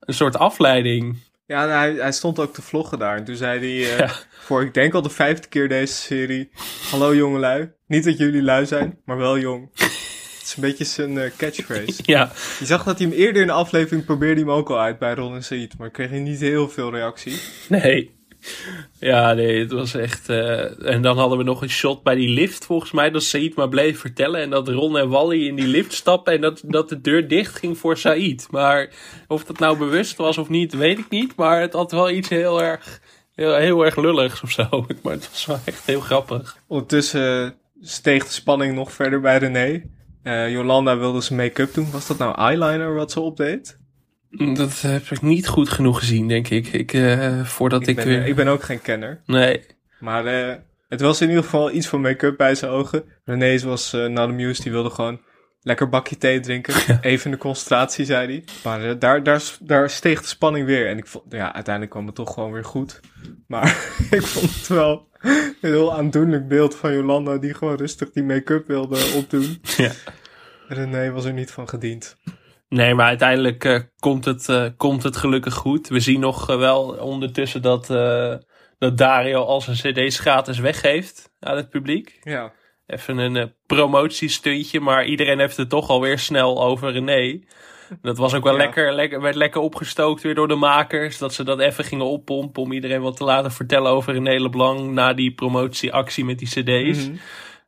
een 0.01 0.15
soort 0.15 0.37
afleiding. 0.37 1.17
Ja, 1.47 1.69
hij, 1.69 1.93
hij 1.93 2.13
stond 2.13 2.39
ook 2.39 2.55
te 2.55 2.63
vloggen 2.63 2.99
daar. 2.99 3.17
En 3.17 3.25
toen 3.25 3.37
zei 3.37 3.59
hij, 3.59 3.93
eh, 3.93 3.99
Ja. 4.07 4.11
voor 4.31 4.63
ik 4.63 4.75
denk 4.75 4.95
al 4.95 5.03
de 5.03 5.11
vijfde 5.11 5.49
keer 5.49 5.69
deze 5.69 5.95
serie... 5.95 6.51
Hallo 6.91 7.15
jongelui. 7.15 7.71
Niet 7.87 8.05
dat 8.05 8.19
jullie 8.19 8.43
lui 8.43 8.67
zijn, 8.67 8.99
maar 9.05 9.17
wel 9.17 9.39
jong. 9.39 9.71
Is 10.49 10.55
een 10.57 10.63
beetje 10.63 10.85
zijn 10.85 11.19
eh, 11.19 11.31
catchphrase. 11.37 12.03
Ja, 12.15 12.33
Je 12.59 12.67
zag 12.67 12.85
dat 12.85 12.99
hij 12.99 13.09
hem 13.09 13.17
eerder 13.17 13.41
in 13.41 13.47
de 13.49 13.53
aflevering 13.55 14.05
probeerde 14.05 14.41
hem 14.41 14.51
ook 14.51 14.71
al 14.71 14.81
uit 14.81 14.99
bij 14.99 15.15
Ron 15.15 15.35
en 15.35 15.45
Said. 15.45 15.79
Maar 15.79 15.91
kreeg 15.91 16.11
hij 16.11 16.19
niet 16.19 16.41
heel 16.41 16.69
veel 16.69 16.91
reactie. 16.91 17.41
nee. 17.69 18.17
Ja, 19.01 19.33
nee, 19.33 19.61
het 19.61 19.73
was 19.73 19.95
echt... 19.95 20.29
eh, 20.29 20.87
en 20.87 21.03
dan 21.03 21.19
hadden 21.19 21.39
we 21.39 21.45
nog 21.45 21.63
een 21.63 21.71
shot 21.71 22.03
bij 22.03 22.15
die 22.15 22.29
lift, 22.29 22.65
volgens 22.65 22.91
mij. 22.91 23.11
Dat 23.11 23.23
Said 23.23 23.55
maar 23.55 23.69
bleef 23.69 23.99
vertellen. 24.01 24.41
En 24.41 24.51
dat 24.51 24.69
Ron 24.69 24.99
en 24.99 25.09
Wally 25.09 25.47
in 25.47 25.57
die 25.57 25.67
lift 25.67 25.93
stappen. 25.93 26.33
En 26.33 26.41
dat, 26.41 26.63
dat 26.65 26.89
de 26.89 27.01
deur 27.01 27.29
dicht 27.29 27.59
ging 27.59 27.79
voor 27.79 27.97
Said. 27.97 28.47
Maar 28.51 28.89
of 29.27 29.45
dat 29.45 29.59
nou 29.59 29.79
bewust 29.79 30.17
was 30.17 30.39
of 30.39 30.49
niet, 30.49 30.75
weet 30.75 30.99
ik 30.99 31.09
niet. 31.11 31.37
Maar 31.37 31.61
het 31.61 31.73
had 31.73 31.93
wel 31.93 32.11
iets 32.11 32.29
heel 32.29 32.63
erg... 32.63 33.01
Heel, 33.35 33.55
heel 33.55 33.85
erg 33.85 33.97
lulligs 33.97 34.43
of 34.43 34.51
zo. 34.51 34.87
Maar 35.03 35.13
het 35.13 35.29
was 35.31 35.47
wel 35.47 35.59
echt 35.65 35.87
heel 35.87 36.01
grappig. 36.01 36.57
Ondertussen 36.67 37.55
steeg 37.81 38.25
de 38.25 38.33
spanning 38.33 38.75
nog 38.75 38.93
verder 38.93 39.21
bij 39.21 39.39
René. 39.39 39.83
Eh, 40.29 40.51
Jolanda 40.51 40.99
wilde 40.99 41.21
zijn 41.21 41.39
make-up 41.39 41.75
doen. 41.75 41.91
Was 41.91 42.07
dat 42.07 42.19
nou 42.19 42.39
eyeliner 42.39 42.95
wat 42.95 43.13
ze 43.13 43.21
opdeed? 43.21 43.79
Dat 44.31 44.81
heb 44.81 45.03
ik 45.03 45.23
niet 45.23 45.49
goed 45.49 45.69
genoeg 45.69 45.99
gezien, 45.99 46.29
denk 46.29 46.49
ik. 46.49 46.67
ik 46.67 46.93
eh, 46.93 47.45
voordat 47.45 47.83
ik, 47.83 47.89
Ik 47.89 47.97
ben, 47.97 48.07
weer... 48.07 48.27
ik 48.27 48.35
ben 48.35 48.49
ook 48.49 48.63
geen 48.63 48.83
kenner. 48.83 49.21
Nee. 49.27 49.67
Maar 50.01 50.27
eh, 50.27 50.55
het 50.89 51.01
was 51.01 51.21
in 51.21 51.29
ieder 51.29 51.45
geval 51.45 51.73
iets 51.73 51.87
van 51.87 52.01
make-up 52.01 52.37
bij 52.37 52.55
zijn 52.55 52.71
ogen. 52.71 53.05
René 53.25 53.59
was 53.59 53.95
uh, 53.95 54.07
not 54.07 54.29
amused. 54.29 54.63
Die 54.63 54.73
wilde 54.73 54.91
gewoon 54.91 55.21
lekker 55.69 55.89
bakje 55.89 56.17
thee 56.17 56.41
drinken. 56.41 56.75
Even 57.01 57.25
in 57.25 57.31
de 57.31 57.37
concentratie, 57.37 58.05
zei 58.05 58.27
hij. 58.27 58.45
Maar 58.65 58.85
eh, 58.85 58.95
daar, 58.99 59.23
daar, 59.23 59.43
daar 59.61 59.91
steeg 59.91 60.21
de 60.21 60.27
spanning 60.27 60.67
weer. 60.67 60.89
En 60.89 60.99
ik 60.99 61.07
vond, 61.07 61.25
ja, 61.29 61.55
uiteindelijk 61.55 61.95
kwam 61.95 62.07
het 62.07 62.15
toch 62.15 62.35
gewoon 62.35 62.53
weer 62.53 62.65
goed. 62.65 63.01
Maar 63.47 63.67
ik 64.11 64.23
vond 64.23 64.55
het 64.55 64.67
wel 64.67 65.09
een 65.21 65.55
heel 65.61 65.95
aandoenlijk 65.97 66.49
beeld 66.49 66.77
van 66.77 66.93
Jolanda... 66.93 67.37
die 67.37 67.55
gewoon 67.55 67.77
rustig 67.77 68.11
die 68.11 68.23
make-up 68.23 68.67
wilde 68.67 69.13
opdoen. 69.17 69.61
Ja. 69.77 69.93
René 70.69 71.11
was 71.11 71.25
er 71.25 71.33
niet 71.33 71.51
van 71.51 71.69
gediend. 71.69 72.17
Nee, 72.69 72.95
maar 72.95 73.07
uiteindelijk 73.07 73.65
eh, 73.65 73.81
komt, 73.99 74.25
het, 74.25 74.49
eh, 74.49 74.67
komt 74.77 75.03
het 75.03 75.17
gelukkig 75.17 75.55
goed. 75.55 75.89
We 75.89 76.01
zien 76.01 76.21
nog 76.21 76.47
wel 76.47 76.83
ondertussen 76.89 77.63
dat, 77.63 77.87
dat 78.79 78.99
Dario 78.99 79.45
al 79.45 79.61
zijn 79.61 79.77
cd's 79.77 80.19
gratis 80.19 80.59
weggeeft 80.59 81.33
aan 81.41 81.57
het 81.57 81.71
publiek. 81.71 82.19
Ja. 82.23 82.53
Even 82.89 83.19
een 83.19 83.37
eh, 83.37 83.45
promotiestuntje, 83.67 84.81
maar 84.81 85.05
iedereen 85.05 85.39
heeft 85.39 85.57
het 85.57 85.69
toch 85.69 85.89
alweer 85.89 86.19
snel 86.19 86.63
over 86.65 86.93
René. 86.93 87.41
Dat 88.03 88.19
was 88.19 88.35
ook 88.35 88.43
wel 88.45 88.53
Ja. 88.53 88.59
lekker, 88.59 88.93
lekker, 88.93 89.21
werd 89.21 89.35
lekker 89.35 89.61
opgestookt 89.61 90.23
weer 90.23 90.35
door 90.35 90.49
de 90.49 90.55
makers. 90.55 91.19
Dat 91.19 91.35
ze 91.35 91.45
dat 91.45 91.59
even 91.61 91.85
gingen 91.85 92.07
oppompen 92.07 92.63
om 92.63 92.73
iedereen 92.73 93.01
wat 93.01 93.17
te 93.17 93.25
laten 93.25 93.53
vertellen 93.53 93.91
over 93.91 94.13
René 94.13 94.39
Leblanc 94.41 94.91
na 94.91 95.13
die 95.15 95.35
promotieactie 95.35 96.25
met 96.25 96.39
die 96.39 96.49
cd's. 96.49 97.07
Mhm. 97.07 97.17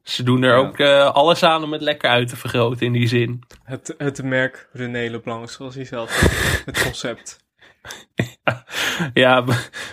Ze 0.03 0.23
doen 0.23 0.43
er 0.43 0.51
Ja. 0.51 0.57
ook 0.57 0.79
eh, 0.79 1.11
alles 1.15 1.43
aan 1.43 1.63
om 1.65 1.73
het 1.73 1.81
lekker 1.81 2.11
uit 2.11 2.29
te 2.29 2.37
vergroten 2.37 2.87
in 2.87 2.93
die 2.93 3.07
zin. 3.09 3.43
Het, 3.65 3.95
het 3.99 4.23
merk 4.23 4.69
René 4.73 5.09
Leblanc, 5.11 5.51
zoals 5.51 5.75
hij 5.75 5.85
zelf 5.85 6.11
zegt. 6.11 6.63
Het 6.67 6.83
concept. 6.83 7.39
Ja, 9.15 9.45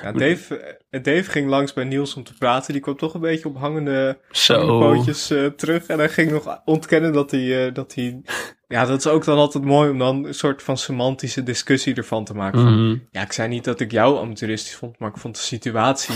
Ja, 0.04 0.12
Dave, 0.12 0.58
eh, 0.90 1.04
Dave 1.04 1.24
ging 1.32 1.50
langs 1.50 1.74
bij 1.74 1.84
Niels 1.84 2.16
om 2.16 2.24
te 2.24 2.34
praten. 2.34 2.74
Die 2.74 2.82
kwam 2.82 2.98
toch 2.98 3.14
een 3.14 3.22
beetje 3.22 3.48
op 3.48 3.58
hangende, 3.58 4.20
pootjes 4.80 5.30
eh, 5.30 5.46
terug. 5.46 5.86
En 5.86 5.98
hij 5.98 6.10
ging 6.10 6.32
nog 6.32 6.62
ontkennen 6.66 7.14
dat 7.14 7.32
hij, 7.32 7.68
eh, 7.68 7.74
dat 7.74 7.94
hij... 7.94 8.22
Ja, 8.68 8.86
dat 8.86 9.00
is 9.00 9.08
ook 9.08 9.26
dan 9.26 9.38
altijd 9.38 9.64
mooi 9.64 9.90
om 9.90 9.98
dan 9.98 10.26
een 10.26 10.34
soort 10.34 10.64
van 10.64 10.78
semantische 10.78 11.44
discussie 11.44 11.96
ervan 11.96 12.26
te 12.26 12.34
maken. 12.34 12.60
Van, 12.62 12.88
Mhm. 12.90 12.98
Ja, 13.12 13.22
ik 13.22 13.32
zei 13.32 13.48
niet 13.48 13.64
dat 13.64 13.80
ik 13.80 13.92
jou 13.92 14.20
amateuristisch 14.20 14.76
vond, 14.76 15.00
maar 15.00 15.10
ik 15.10 15.18
vond 15.18 15.36
de 15.36 15.42
situatie 15.42 16.16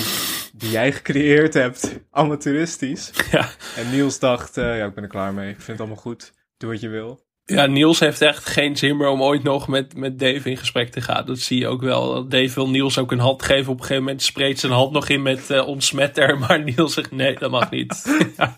die 0.54 0.70
jij 0.70 0.92
gecreëerd 0.92 1.54
hebt 1.54 2.00
amateuristisch. 2.12 3.12
Ja. 3.32 3.50
En 3.76 3.90
Niels 3.92 4.20
dacht, 4.20 4.56
ja, 4.56 4.86
ik 4.86 4.94
ben 4.94 5.04
er 5.04 5.10
klaar 5.10 5.34
mee. 5.34 5.50
Ik 5.50 5.56
vind 5.56 5.68
het 5.68 5.80
allemaal 5.80 5.96
goed. 5.98 6.34
Doe 6.58 6.70
wat 6.70 6.82
je 6.82 6.90
wil. 6.90 7.30
Ja, 7.46 7.66
Niels 7.66 8.00
heeft 8.00 8.22
echt 8.22 8.46
geen 8.46 8.78
zin 8.78 8.98
meer 8.98 9.08
om 9.08 9.22
ooit 9.24 9.44
nog 9.44 9.68
met, 9.68 9.96
met 9.96 10.20
Dave 10.20 10.50
in 10.50 10.58
gesprek 10.58 10.92
te 10.92 11.02
gaan. 11.02 11.26
Dat 11.26 11.40
zie 11.40 11.60
je 11.60 11.68
ook 11.68 11.82
wel. 11.82 12.28
Dave 12.28 12.54
wil 12.54 12.70
Niels 12.70 12.98
ook 12.98 13.12
een 13.12 13.20
hand 13.20 13.44
geven. 13.44 13.72
Op 13.72 13.78
een 13.80 13.82
gegeven 13.86 14.04
moment 14.04 14.22
spreekt 14.24 14.60
zijn 14.60 14.72
hand 14.72 14.92
nog 14.92 15.10
in 15.10 15.22
met 15.22 15.50
eh 15.50 15.68
ontsmetter. 15.68 16.38
Maar 16.40 16.64
Niels 16.64 16.94
zegt 16.94 17.12
nee, 17.12 17.36
dat 17.40 17.52
mag 17.52 17.72
niet. 17.72 18.04
ja. 18.38 18.56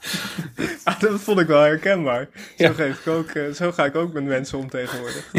Dat 1.00 1.22
vond 1.22 1.40
ik 1.40 1.48
wel 1.48 1.62
herkenbaar. 1.62 2.30
Zo, 2.58 2.64
Ja. 2.64 2.72
geef 2.74 3.00
ik 3.00 3.08
ook, 3.08 3.28
eh, 3.30 3.52
zo 3.52 3.72
ga 3.72 3.86
ik 3.86 3.96
ook 3.96 4.14
met 4.14 4.24
mensen 4.24 4.58
om 4.58 4.70
tegenwoordig. 4.70 5.32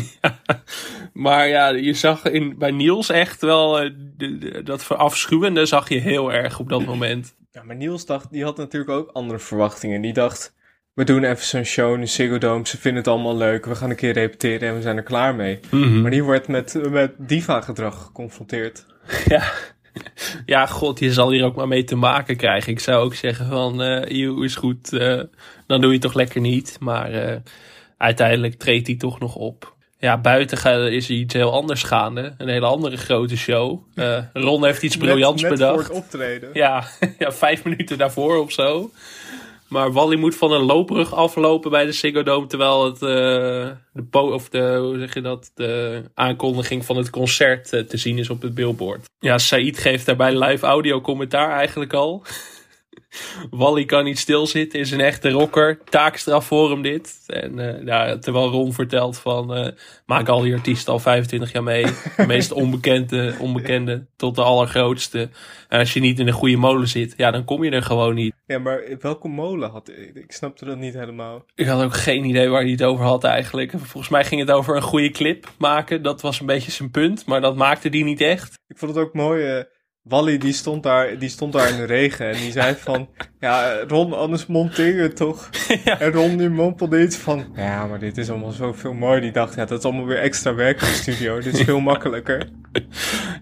Maar 1.12 1.48
ja, 1.48 1.68
je 1.68 1.94
zag 1.94 2.24
in, 2.24 2.58
bij 2.58 2.70
Niels 2.70 3.08
echt 3.10 3.40
wel 3.40 3.80
eh, 3.80 3.90
de- 4.16 4.38
de- 4.38 4.62
dat 4.62 4.84
verafschuwende 4.84 5.66
zag 5.66 5.88
je 5.88 5.98
heel 6.00 6.32
erg 6.32 6.58
op 6.58 6.68
dat 6.68 6.84
moment. 6.94 7.34
Ja, 7.52 7.62
maar 7.62 7.76
Niels 7.76 8.06
dacht, 8.06 8.30
die 8.32 8.44
had 8.44 8.56
natuurlijk 8.56 8.92
ook 8.92 9.10
andere 9.12 9.38
verwachtingen. 9.38 10.00
Die 10.00 10.12
dacht, 10.12 10.54
we 10.94 11.04
doen 11.04 11.24
even 11.24 11.44
zo'n 11.44 11.64
show 11.64 11.94
in 11.94 12.00
de 12.00 12.06
Ziggo 12.06 12.38
Dome. 12.38 12.66
Ze 12.66 12.78
vinden 12.78 13.02
het 13.02 13.12
allemaal 13.12 13.36
leuk. 13.36 13.66
We 13.66 13.74
gaan 13.74 13.90
een 13.90 13.96
keer 13.96 14.12
repeteren 14.12 14.68
en 14.68 14.74
we 14.74 14.82
zijn 14.82 14.96
er 14.96 15.02
klaar 15.02 15.34
mee. 15.34 15.60
Maar 15.70 16.10
die 16.10 16.24
wordt 16.24 16.48
met, 16.48 16.90
met 16.90 17.12
diva-gedrag 17.18 18.02
geconfronteerd. 18.02 18.86
Ja. 19.26 19.52
ja, 20.46 20.66
god, 20.66 20.98
je 20.98 21.12
zal 21.12 21.30
hier 21.30 21.44
ook 21.44 21.56
maar 21.56 21.68
mee 21.68 21.84
te 21.84 21.96
maken 21.96 22.36
krijgen. 22.36 22.72
Ik 22.72 22.80
zou 22.80 23.04
ook 23.04 23.14
zeggen 23.14 23.46
van, 23.46 24.04
joh, 24.08 24.44
is 24.44 24.56
goed, 24.56 24.92
eh, 24.92 25.20
dan 25.66 25.80
doe 25.80 25.92
je 25.92 25.98
toch 25.98 26.14
lekker 26.14 26.40
niet. 26.40 26.76
Maar 26.80 27.12
eh, 27.12 27.36
uiteindelijk 27.98 28.54
treedt 28.54 28.86
hij 28.86 28.96
toch 28.96 29.20
nog 29.20 29.34
op. 29.34 29.74
Ja, 29.98 30.18
buiten 30.18 30.92
is 30.92 31.08
er 31.08 31.14
iets 31.14 31.34
heel 31.34 31.52
anders 31.52 31.82
gaande. 31.82 32.34
Een 32.38 32.48
hele 32.48 32.66
andere 32.66 32.96
grote 32.96 33.36
show. 33.36 33.82
Eh, 33.94 34.18
Ron 34.32 34.64
heeft 34.64 34.82
iets 34.82 34.96
briljants 34.96 35.42
net, 35.42 35.50
net 35.50 35.60
bedacht. 35.60 35.86
voor 35.86 35.94
het 35.94 36.04
optreden. 36.04 36.50
Ja, 36.52 36.84
ja, 37.18 37.32
vijf 37.32 37.64
minuten 37.64 37.98
daarvoor 37.98 38.36
of 38.36 38.52
zo. 38.52 38.90
Maar 39.74 39.92
Wally 39.92 40.16
moet 40.16 40.34
van 40.34 40.52
een 40.52 40.64
loopbrug 40.64 41.14
aflopen 41.14 41.70
bij 41.70 41.84
de 41.84 41.92
Ziggo 41.92 42.22
Dome, 42.22 42.46
terwijl 42.46 42.84
het, 42.84 43.02
eh, 43.02 43.70
de, 43.92 44.18
of 44.18 44.48
de, 44.48 44.76
hoe 44.80 44.98
zeg 44.98 45.14
je 45.14 45.20
dat, 45.20 45.50
de 45.54 46.02
aankondiging 46.14 46.84
van 46.84 46.96
het 46.96 47.10
concert 47.10 47.72
eh, 47.72 47.80
te 47.80 47.96
zien 47.96 48.18
is 48.18 48.30
op 48.30 48.42
het 48.42 48.54
billboard. 48.54 49.04
Ja, 49.18 49.38
Said 49.38 49.78
geeft 49.78 50.06
daarbij 50.06 50.38
live 50.38 50.66
audio 50.66 51.00
commentaar 51.00 51.50
eigenlijk 51.50 51.92
al. 51.92 52.22
Wally 53.50 53.84
kan 53.84 54.04
niet 54.04 54.18
stilzitten, 54.18 54.80
is 54.80 54.90
een 54.90 55.00
echte 55.00 55.30
rocker. 55.30 55.78
Taakstraf 55.84 56.46
voor 56.46 56.70
hem 56.70 56.82
dit. 56.82 57.22
En 57.26 57.82
ja, 57.84 58.18
terwijl 58.18 58.48
Ron 58.50 58.72
vertelt 58.72 59.18
van... 59.18 59.54
eh 59.54 59.72
maak 60.06 60.28
al 60.28 60.40
die 60.40 60.54
artiesten 60.54 60.92
al 60.92 60.98
25 60.98 61.52
jaar 61.52 61.62
mee. 61.62 61.84
De 62.16 62.26
meest 62.26 62.52
onbekende, 62.62 63.34
onbekende 63.38 64.06
tot 64.16 64.34
de 64.34 64.42
allergrootste. 64.42 65.28
En 65.68 65.78
als 65.78 65.92
je 65.92 66.00
niet 66.00 66.18
in 66.18 66.26
een 66.26 66.32
goede 66.32 66.56
molen 66.56 66.88
zit, 66.88 67.14
ja, 67.16 67.30
dan 67.30 67.44
kom 67.44 67.64
je 67.64 67.70
er 67.70 67.82
gewoon 67.82 68.14
niet. 68.14 68.34
Ja, 68.46 68.58
maar 68.58 68.82
welke 69.00 69.28
molen 69.28 69.70
had 69.70 69.88
ik? 69.88 70.10
Ik 70.14 70.32
snapte 70.32 70.64
dat 70.64 70.78
niet 70.78 70.94
helemaal. 70.94 71.44
Ik 71.54 71.66
had 71.66 71.82
ook 71.82 71.94
geen 71.94 72.24
idee 72.24 72.48
waar 72.48 72.62
hij 72.62 72.70
het 72.70 72.82
over 72.82 73.04
had 73.04 73.24
eigenlijk. 73.24 73.70
Volgens 73.76 74.08
mij 74.08 74.24
ging 74.24 74.40
het 74.40 74.50
over 74.50 74.76
een 74.76 74.82
goede 74.82 75.10
clip 75.10 75.52
maken. 75.58 76.02
Dat 76.02 76.20
was 76.20 76.40
een 76.40 76.46
beetje 76.46 76.70
zijn 76.70 76.90
punt, 76.90 77.26
maar 77.26 77.40
dat 77.40 77.56
maakte 77.56 77.88
hij 77.88 78.02
niet 78.02 78.20
echt. 78.20 78.58
Ik 78.68 78.78
vond 78.78 78.94
het 78.94 79.04
ook 79.04 79.14
mooi. 79.14 79.44
eh, 79.44 79.64
Wally 80.04 80.38
die 80.38 80.52
stond, 80.52 80.82
daar, 80.82 81.18
die 81.18 81.28
stond 81.28 81.52
daar 81.52 81.68
in 81.68 81.76
de 81.76 81.84
regen 81.84 82.26
en 82.30 82.36
die 82.36 82.52
zei 82.52 82.74
van... 82.74 83.08
Ja, 83.40 83.76
Ron, 83.88 84.12
anders 84.12 84.46
monteer 84.46 84.94
je 84.96 85.02
het 85.02 85.16
toch? 85.16 85.50
En 85.98 86.12
Ron 86.12 86.36
die 86.36 86.48
mompelde 86.48 87.02
iets 87.02 87.16
van... 87.16 87.44
Ja, 87.56 87.86
maar 87.86 87.98
dit 87.98 88.18
is 88.18 88.30
allemaal 88.30 88.50
zoveel 88.50 88.92
mooi. 88.92 89.20
Die 89.20 89.32
dacht, 89.32 89.54
ja, 89.54 89.64
dat 89.64 89.78
is 89.78 89.84
allemaal 89.84 90.06
weer 90.06 90.18
extra 90.18 90.54
werk 90.54 90.80
in 90.80 90.86
de 90.86 90.92
studio. 90.94 91.40
Dit 91.40 91.54
is 91.58 91.60
veel 91.64 91.80
makkelijker. 91.90 92.48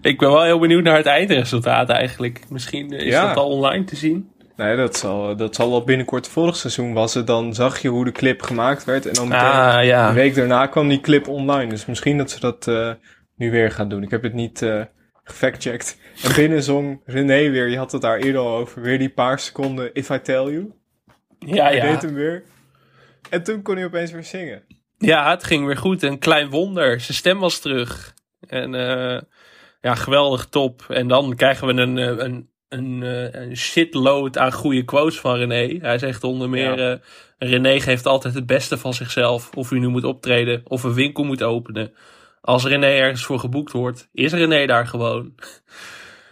Ik 0.01 0.17
ben 0.19 0.29
wel 0.31 0.43
heel 0.43 0.59
benieuwd 0.59 0.83
naar 0.83 0.97
het 0.97 1.05
eindresultaat 1.05 1.89
eigenlijk. 1.89 2.39
Misschien 2.49 2.91
is 2.91 3.03
Ja. 3.03 3.27
dat 3.27 3.37
al 3.37 3.49
online 3.49 3.83
te 3.83 3.95
zien. 3.95 4.31
Nee, 4.55 4.75
dat 4.75 4.97
zal, 4.97 5.35
dat 5.35 5.55
zal 5.55 5.73
al 5.73 5.83
binnenkort 5.83 6.27
vorig 6.27 6.55
seizoen 6.55 6.93
was 6.93 7.13
het. 7.13 7.27
Dan 7.27 7.53
zag 7.53 7.79
je 7.79 7.87
hoe 7.87 8.05
de 8.05 8.11
clip 8.11 8.41
gemaakt 8.41 8.83
werd. 8.83 9.05
En 9.05 9.13
dan 9.13 9.27
meteen 9.27 9.45
Ah, 9.45 9.83
ja. 9.85 10.07
een 10.09 10.15
week 10.15 10.35
daarna 10.35 10.65
kwam 10.67 10.87
die 10.89 11.01
clip 11.01 11.27
online. 11.27 11.69
Dus 11.69 11.85
misschien 11.85 12.17
dat 12.17 12.31
ze 12.31 12.39
dat 12.39 12.67
eh, 12.67 12.91
nu 13.35 13.51
weer 13.51 13.71
gaan 13.71 13.89
doen. 13.89 14.03
Ik 14.03 14.11
heb 14.11 14.23
het 14.23 14.33
niet 14.33 14.61
eh 14.61 14.81
gefactcheckt. 15.23 15.97
En 16.21 16.35
binnen 16.35 16.63
zong 16.63 17.01
René 17.05 17.49
weer, 17.49 17.67
je 17.67 17.77
had 17.77 17.91
het 17.91 18.01
daar 18.01 18.17
eerder 18.17 18.41
al 18.41 18.55
over, 18.57 18.81
weer 18.81 18.99
die 18.99 19.09
paar 19.09 19.39
seconden 19.39 19.93
If 19.93 20.09
I 20.09 20.21
Tell 20.21 20.43
You. 20.43 20.71
Ja, 21.39 21.63
Hij 21.63 21.75
ja. 21.75 21.91
deed 21.91 22.01
hem 22.01 22.13
weer. 22.13 22.43
En 23.29 23.43
toen 23.43 23.61
kon 23.61 23.75
hij 23.75 23.85
opeens 23.85 24.11
weer 24.11 24.23
zingen. 24.23 24.63
Ja, 24.97 25.29
het 25.29 25.43
ging 25.43 25.65
weer 25.65 25.77
goed. 25.77 26.03
Een 26.03 26.19
klein 26.19 26.49
wonder. 26.49 27.01
Zijn 27.01 27.17
stem 27.17 27.39
was 27.39 27.59
terug. 27.59 28.13
En 28.47 28.75
eh, 28.75 29.21
ja, 29.81 29.95
geweldig 29.95 30.45
top. 30.45 30.85
En 30.89 31.07
dan 31.07 31.35
krijgen 31.35 31.67
we 31.67 31.73
een, 31.73 31.97
eh, 31.97 32.25
een, 32.25 32.49
een, 32.69 33.03
eh, 33.03 33.41
een 33.41 33.57
shitload 33.57 34.37
aan 34.37 34.51
goede 34.51 34.83
quotes 34.83 35.19
van 35.19 35.35
René. 35.35 35.77
Hij 35.81 35.97
zegt 35.97 36.23
onder 36.23 36.49
meer... 36.49 36.79
Ja. 36.79 36.99
René 37.37 37.79
geeft 37.79 38.05
altijd 38.05 38.33
het 38.33 38.45
beste 38.45 38.77
van 38.77 38.93
zichzelf. 38.93 39.49
Of 39.53 39.71
u 39.71 39.79
nu 39.79 39.87
moet 39.87 40.03
optreden 40.03 40.61
of 40.63 40.83
een 40.83 40.93
winkel 40.93 41.23
moet 41.23 41.43
openen. 41.43 41.93
Als 42.41 42.65
René 42.65 42.87
ergens 42.87 43.25
voor 43.25 43.39
geboekt 43.39 43.71
wordt, 43.71 44.09
is 44.11 44.33
René 44.33 44.65
daar 44.65 44.87
gewoon. 44.87 45.35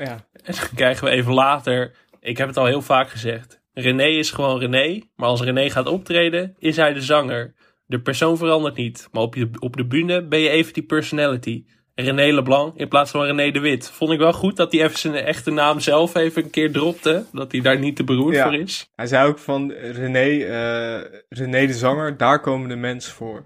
Ja. 0.06 0.26
En 0.44 0.54
dan 0.56 0.68
krijgen 0.76 1.06
we 1.06 1.10
even 1.12 1.34
later... 1.34 1.92
Ik 2.20 2.38
heb 2.38 2.48
het 2.48 2.58
al 2.58 2.66
heel 2.66 2.82
vaak 2.82 3.10
gezegd. 3.10 3.62
René 3.74 4.06
is 4.06 4.32
gewoon 4.32 4.60
René. 4.60 5.02
Maar 5.16 5.28
als 5.28 5.42
René 5.42 5.70
gaat 5.70 5.88
optreden, 5.88 6.56
is 6.60 6.76
hij 6.76 6.94
de 6.94 7.02
zanger. 7.02 7.54
De 7.86 8.02
persoon 8.02 8.38
verandert 8.38 8.76
niet. 8.76 9.08
Maar 9.12 9.22
op, 9.22 9.36
je, 9.36 9.50
op 9.60 9.76
de 9.78 9.86
bühne 9.86 10.28
ben 10.28 10.40
je 10.40 10.50
even 10.50 10.74
die 10.74 10.84
personality. 10.84 11.66
René 11.96 12.34
Leblanc 12.34 12.76
in 12.78 12.88
plaats 12.88 13.12
van 13.12 13.26
René 13.26 13.52
de 13.52 13.60
Wit. 13.60 13.90
Vond 13.90 14.12
ik 14.12 14.20
wel 14.20 14.34
goed 14.34 14.56
dat 14.56 14.72
hij 14.72 14.84
even 14.84 15.00
zijn 15.00 15.14
echte 15.16 15.52
naam 15.52 15.80
zelf 15.80 16.16
even 16.16 16.44
een 16.44 16.50
keer 16.50 16.72
dropte. 16.72 17.26
Dat 17.32 17.52
hij 17.52 17.62
daar 17.62 17.80
niet 17.80 17.96
te 17.96 18.04
beroerd 18.04 18.36
Ja. 18.36 18.44
voor 18.44 18.56
is. 18.56 18.90
Hij 18.96 19.08
zei 19.08 19.28
ook 19.28 19.40
van 19.40 19.72
René, 19.72 20.44
eh, 20.44 21.20
René 21.30 21.66
de 21.68 21.74
zanger, 21.74 22.18
daar 22.18 22.40
komen 22.40 22.70
de 22.70 22.76
mensen 22.76 23.14
voor. 23.14 23.44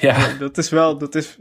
Ja. 0.00 0.36
Dat 0.38 0.58
is 0.58 0.70
wel, 0.70 0.98
dat 0.98 1.14
is 1.14 1.38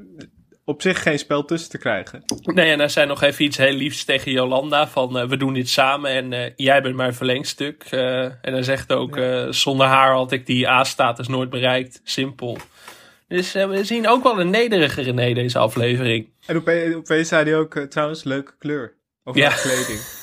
op 0.65 0.81
zich 0.81 1.01
geen 1.01 1.19
spel 1.19 1.45
tussen 1.45 1.69
te 1.69 1.77
krijgen. 1.77 2.23
Nee, 2.43 2.71
en 2.71 2.79
hij 2.79 2.87
zei 2.87 3.07
nog 3.07 3.21
even 3.21 3.45
iets 3.45 3.57
heel 3.57 3.73
liefs 3.73 4.05
tegen 4.05 4.31
Jolanda. 4.31 4.87
Van 4.87 5.19
eh, 5.19 5.27
we 5.27 5.37
doen 5.37 5.53
dit 5.53 5.69
samen 5.69 6.11
en 6.11 6.33
eh, 6.33 6.51
jij 6.55 6.81
bent 6.81 6.95
mijn 6.95 7.13
verlengstuk. 7.13 7.83
Eh, 7.89 8.23
en 8.23 8.37
hij 8.41 8.63
zegt 8.63 8.91
ook, 8.91 9.19
zonder 9.49 9.87
haar 9.87 10.13
had 10.13 10.31
ik 10.31 10.45
die 10.45 10.69
A-status 10.69 11.27
nooit 11.27 11.49
bereikt. 11.49 12.01
Simpel. 12.03 12.57
Dus 13.27 13.51
we 13.53 13.83
zien 13.83 14.07
ook 14.07 14.23
wel 14.23 14.39
een 14.39 14.49
nederige 14.49 15.01
René 15.01 15.33
deze 15.33 15.57
aflevering. 15.57 16.29
En 16.45 16.55
opeens, 16.55 16.95
opeens 16.95 17.27
zei 17.27 17.43
hij 17.43 17.57
ook, 17.57 17.79
trouwens, 17.79 18.23
leuke 18.23 18.53
kleur. 18.59 18.93
Over 19.23 19.41
Ja. 19.41 19.49
kleding. 19.49 19.99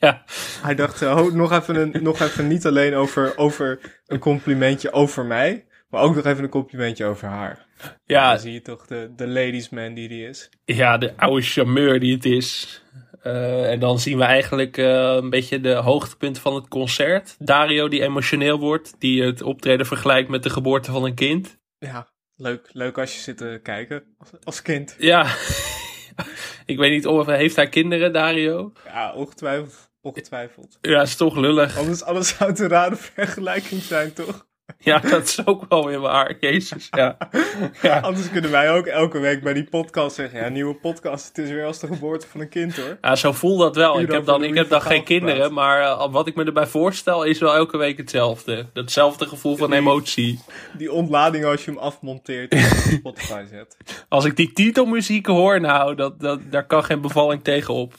Ja. 0.00 0.24
Hij 0.62 0.74
dacht, 0.74 1.02
oh, 1.02 1.32
nog, 1.32 1.52
even 1.52 1.76
een, 1.76 2.02
nog 2.02 2.20
even 2.20 2.48
niet 2.48 2.66
alleen 2.66 2.94
over, 2.94 3.36
over 3.38 3.80
een 4.06 4.18
complimentje 4.18 4.92
over 4.92 5.24
mij, 5.24 5.64
maar 5.92 6.02
ook 6.02 6.14
nog 6.14 6.24
even 6.24 6.44
een 6.44 6.50
complimentje 6.50 7.04
over 7.04 7.28
haar. 7.28 7.66
Ja, 8.04 8.30
Dan 8.30 8.40
zie 8.40 8.52
je 8.52 8.62
toch 8.62 8.86
de, 8.86 9.12
de 9.16 9.26
ladies 9.26 9.68
man 9.68 9.94
die 9.94 10.08
die 10.08 10.28
is. 10.28 10.48
ja, 10.64 10.98
de 10.98 11.16
oude 11.16 11.42
charmeur 11.42 12.00
die 12.00 12.14
het 12.14 12.24
is. 12.24 12.82
Eh, 13.22 13.70
en 13.70 13.78
dan 13.80 13.98
zien 13.98 14.18
we 14.18 14.24
eigenlijk 14.24 14.76
eh, 14.76 15.14
een 15.20 15.30
beetje 15.30 15.60
de 15.60 15.74
hoogtepunten 15.74 16.42
van 16.42 16.54
het 16.54 16.68
concert. 16.68 17.36
Dario 17.38 17.88
die 17.88 18.02
emotioneel 18.02 18.58
wordt, 18.58 18.94
die 18.98 19.22
het 19.22 19.42
optreden 19.42 19.86
vergelijkt 19.86 20.28
met 20.28 20.42
de 20.42 20.50
geboorte 20.50 20.90
van 20.90 21.04
een 21.04 21.14
kind. 21.14 21.58
Ja, 21.78 22.08
leuk, 22.36 22.68
leuk 22.72 22.98
als 22.98 23.14
je 23.14 23.20
zit 23.20 23.36
te 23.36 23.60
kijken 23.62 24.04
als, 24.18 24.30
als 24.44 24.62
kind. 24.62 24.96
Ja, 24.98 25.22
ik 26.72 26.78
weet 26.78 26.90
niet 26.90 27.06
of 27.06 27.26
heeft 27.26 27.56
hij 27.56 27.68
kinderen, 27.68 28.12
Dario? 28.12 28.72
Ja, 28.84 29.12
ongetwijfeld. 29.14 29.90
ongetwijfeld. 30.00 30.78
Ja, 30.80 31.02
is 31.02 31.16
toch 31.16 31.36
lullig. 31.36 31.78
Anders, 31.78 32.02
anders 32.04 32.36
zou 32.36 32.50
het 32.50 32.58
een 32.58 32.68
rare 32.68 32.96
vergelijking 32.96 33.82
zijn, 33.82 34.12
toch? 34.12 34.46
Ja, 34.78 34.98
dat 34.98 35.22
is 35.22 35.46
ook 35.46 35.64
wel 35.68 35.86
weer 35.86 36.00
waar. 36.00 36.36
Jezus, 36.40 36.88
ja. 36.90 37.16
ja. 37.82 38.00
Anders 38.00 38.30
kunnen 38.30 38.50
wij 38.50 38.72
ook 38.72 38.86
elke 38.86 39.18
week 39.18 39.42
bij 39.42 39.52
die 39.52 39.64
podcast 39.64 40.16
zeggen... 40.16 40.40
Ja, 40.40 40.48
nieuwe 40.48 40.74
podcast, 40.74 41.26
het 41.28 41.38
is 41.38 41.50
weer 41.50 41.64
als 41.64 41.78
de 41.78 41.86
geboorte 41.86 42.26
van 42.26 42.40
een 42.40 42.48
kind 42.48 42.76
hoor. 42.76 42.98
Ja, 43.00 43.16
zo 43.16 43.32
voelt 43.32 43.60
dat 43.60 43.76
wel. 43.76 44.00
Ik 44.00 44.12
heb 44.12 44.24
dan, 44.24 44.44
ik 44.44 44.54
heb 44.54 44.68
dan 44.68 44.82
geen 44.82 45.04
kinderen, 45.04 45.52
maar 45.52 45.82
eh, 45.82 46.12
wat 46.12 46.26
ik 46.26 46.34
me 46.34 46.44
erbij 46.44 46.66
voorstel 46.66 47.24
is 47.24 47.38
wel 47.38 47.54
elke 47.54 47.76
week 47.76 47.96
hetzelfde. 47.96 48.66
Datzelfde 48.72 49.26
gevoel 49.26 49.56
van 49.56 49.72
emotie. 49.72 50.40
Die 50.76 50.92
ontlading 50.92 51.44
als 51.44 51.64
je 51.64 51.70
hem 51.70 51.80
afmonteert 51.80 52.52
en 52.52 52.64
op 52.64 53.18
Spotify 53.18 53.44
zet. 53.50 53.76
Als 54.08 54.24
ik 54.24 54.36
die 54.36 54.52
titelmuziek 54.52 55.26
hoor, 55.26 55.60
nou, 55.60 55.94
dat, 55.94 56.20
dat, 56.20 56.40
daar 56.50 56.66
kan 56.66 56.84
geen 56.84 57.00
bevalling 57.00 57.44
tegen 57.44 57.74
op. 57.74 57.94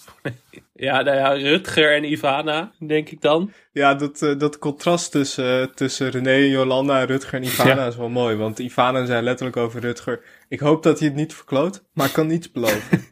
Ja, 0.75 1.01
nou 1.01 1.17
ja, 1.17 1.29
Rutger 1.49 1.95
en 1.95 2.11
Ivana, 2.11 2.71
denk 2.87 3.09
ik 3.09 3.21
dan. 3.21 3.51
Ja, 3.71 3.93
dat, 3.93 4.21
eh, 4.21 4.37
dat 4.37 4.57
contrast 4.59 5.11
tussen, 5.11 5.61
eh, 5.61 5.67
tussen 5.67 6.09
René, 6.09 6.35
Jolanda, 6.35 7.03
Rutger 7.03 7.33
en 7.33 7.43
Ivana 7.43 7.75
Ja. 7.81 7.87
is 7.87 7.95
wel 7.95 8.09
mooi. 8.09 8.35
Want 8.35 8.59
Ivana 8.59 9.05
zei 9.05 9.21
letterlijk 9.23 9.57
over 9.57 9.81
Rutger... 9.81 10.21
Ik 10.49 10.59
hoop 10.59 10.83
dat 10.83 10.99
hij 10.99 11.07
het 11.07 11.17
niet 11.17 11.33
verkloot, 11.33 11.83
maar 11.93 12.07
ik 12.07 12.13
kan 12.13 12.27
niets 12.27 12.51
beloven. 12.51 13.01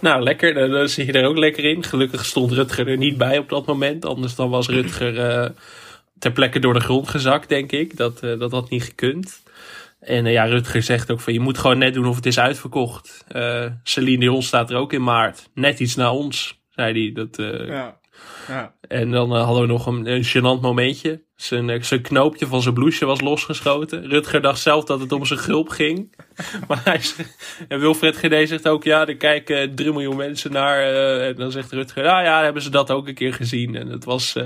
Nou, 0.00 0.22
lekker, 0.22 0.54
dan, 0.54 0.70
dan 0.70 0.88
zit 0.88 1.06
je 1.06 1.12
er 1.12 1.26
ook 1.28 1.36
lekker 1.36 1.64
in. 1.64 1.82
Gelukkig 1.84 2.24
stond 2.24 2.52
Rutger 2.52 2.88
er 2.88 2.96
niet 2.96 3.16
bij 3.18 3.38
op 3.38 3.48
dat 3.48 3.66
moment. 3.66 4.04
Anders 4.04 4.34
dan 4.34 4.50
was 4.50 4.68
Rutger 4.68 5.18
eh, 5.18 5.50
ter 6.18 6.32
plekke 6.32 6.58
door 6.58 6.74
de 6.74 6.80
grond 6.80 7.08
gezakt, 7.08 7.48
denk 7.48 7.72
ik. 7.72 7.96
Dat, 7.96 8.20
eh, 8.20 8.38
dat 8.38 8.50
had 8.50 8.70
niet 8.70 8.82
gekund. 8.82 9.42
En 10.00 10.24
ja, 10.24 10.44
Rutger 10.44 10.82
zegt 10.82 11.10
ook 11.10 11.20
van 11.20 11.32
je 11.32 11.40
moet 11.40 11.58
gewoon 11.58 11.78
net 11.78 11.94
doen 11.94 12.06
of 12.06 12.16
het 12.16 12.26
is 12.26 12.38
uitverkocht. 12.38 13.24
Eh 13.28 13.66
Celine 13.82 14.18
Dion 14.18 14.42
staat 14.42 14.70
er 14.70 14.76
ook 14.76 14.92
in 14.92 15.02
maart. 15.02 15.48
Net 15.54 15.80
iets 15.80 15.94
na 15.94 16.14
ons, 16.14 16.60
zei 16.74 17.02
hij. 17.02 17.12
Dat, 17.12 17.38
eh, 17.38 17.68
ja. 17.68 17.98
ja. 18.48 18.74
En 18.88 19.10
dan 19.10 19.34
eh, 19.34 19.44
hadden 19.44 19.62
we 19.62 19.68
nog 19.68 19.86
een, 19.86 20.06
een 20.06 20.24
gênant 20.24 20.60
momentje. 20.60 21.24
Zijn, 21.34 21.70
eh, 21.70 21.82
zijn 21.82 22.02
knoopje 22.02 22.46
van 22.46 22.62
zijn 22.62 22.74
blouseje 22.74 23.06
was 23.06 23.20
losgeschoten. 23.20 24.08
Rutger 24.08 24.42
dacht 24.42 24.60
zelf 24.60 24.84
dat 24.84 25.00
het 25.00 25.12
om 25.12 25.24
zijn 25.24 25.38
gulp 25.38 25.68
ging. 25.68 26.16
maar 26.68 26.80
hij 26.84 27.00
en 27.68 27.80
Wilfred 27.80 28.16
Gené 28.16 28.46
zegt 28.46 28.68
ook, 28.68 28.84
ja, 28.84 29.06
er 29.06 29.16
kijken 29.16 29.74
3 29.74 29.92
miljoen 29.92 30.16
mensen 30.16 30.52
naar. 30.52 30.82
en 31.20 31.34
dan 31.34 31.50
zegt 31.50 31.72
Rutger, 31.72 32.02
nou 32.02 32.24
ja, 32.24 32.42
hebben 32.42 32.62
ze 32.62 32.70
dat 32.70 32.90
ook 32.90 33.08
een 33.08 33.14
keer 33.14 33.34
gezien. 33.34 33.76
En 33.76 33.88
het 33.88 34.04
was 34.04 34.36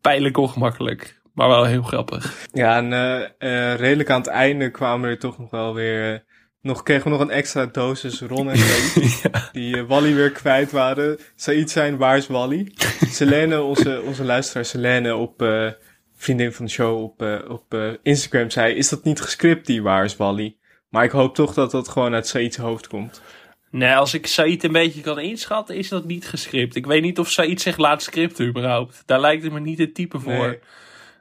pijnlijk 0.00 0.36
ongemakkelijk. 0.36 1.20
Maar 1.34 1.48
wel 1.48 1.64
heel 1.64 1.82
grappig. 1.82 2.46
Ja, 2.52 2.76
en 2.76 3.76
redelijk 3.76 4.10
aan 4.10 4.20
het 4.20 4.28
einde 4.28 4.70
kwamen 4.70 5.10
er 5.10 5.18
toch 5.18 5.38
nog 5.38 5.50
wel 5.50 5.74
weer... 5.74 6.24
nog, 6.68 6.82
kregen 6.82 7.04
we 7.04 7.10
nog 7.10 7.20
een 7.20 7.30
extra 7.30 7.66
dosis 7.66 8.20
Ron 8.20 8.50
en 8.50 8.58
Said. 9.08 9.48
Die 9.52 9.76
eh, 9.76 9.86
Wally 9.86 10.14
weer 10.14 10.30
kwijt 10.30 10.70
waren. 10.70 11.18
Said 11.36 11.70
zijn, 11.70 11.96
waar 11.96 12.16
is 12.16 12.26
Wally? 12.26 12.72
Selene, 13.18 13.62
onze, 13.62 14.02
onze 14.02 14.24
luisteraar 14.24 14.64
Selene 14.64 15.16
op... 15.16 15.42
eh, 15.42 15.70
vriendin 16.18 16.52
van 16.52 16.64
de 16.64 16.70
show 16.70 17.02
op, 17.02 17.22
eh, 17.22 17.38
op 17.48 17.74
eh, 17.74 17.90
Instagram 18.02 18.50
zei... 18.50 18.74
Is 18.74 18.88
dat 18.88 19.04
niet 19.04 19.20
gescript, 19.20 19.66
die 19.66 19.82
waar 19.82 20.04
is 20.04 20.16
Wally? 20.16 20.56
Maar 20.88 21.04
ik 21.04 21.10
hoop 21.10 21.34
toch 21.34 21.54
dat 21.54 21.70
dat 21.70 21.88
gewoon 21.88 22.14
uit 22.14 22.26
Said's 22.26 22.56
hoofd 22.56 22.88
komt. 22.88 23.22
Nee, 23.70 23.94
als 23.94 24.14
ik 24.14 24.26
Said 24.26 24.64
een 24.64 24.72
beetje 24.72 25.00
kan 25.00 25.18
inschatten, 25.18 25.76
is 25.76 25.88
dat 25.88 26.04
niet 26.04 26.28
gescript. 26.28 26.74
Ik 26.76 26.86
weet 26.86 27.02
niet 27.02 27.18
of 27.18 27.30
Said 27.30 27.60
zich 27.60 27.76
laat 27.76 28.02
scripten 28.02 28.46
überhaupt. 28.46 29.02
Daar 29.06 29.20
lijkt 29.20 29.42
het 29.42 29.52
me 29.52 29.60
niet 29.60 29.78
het 29.78 29.94
type 29.94 30.18
voor. 30.18 30.46
Nee. 30.46 30.58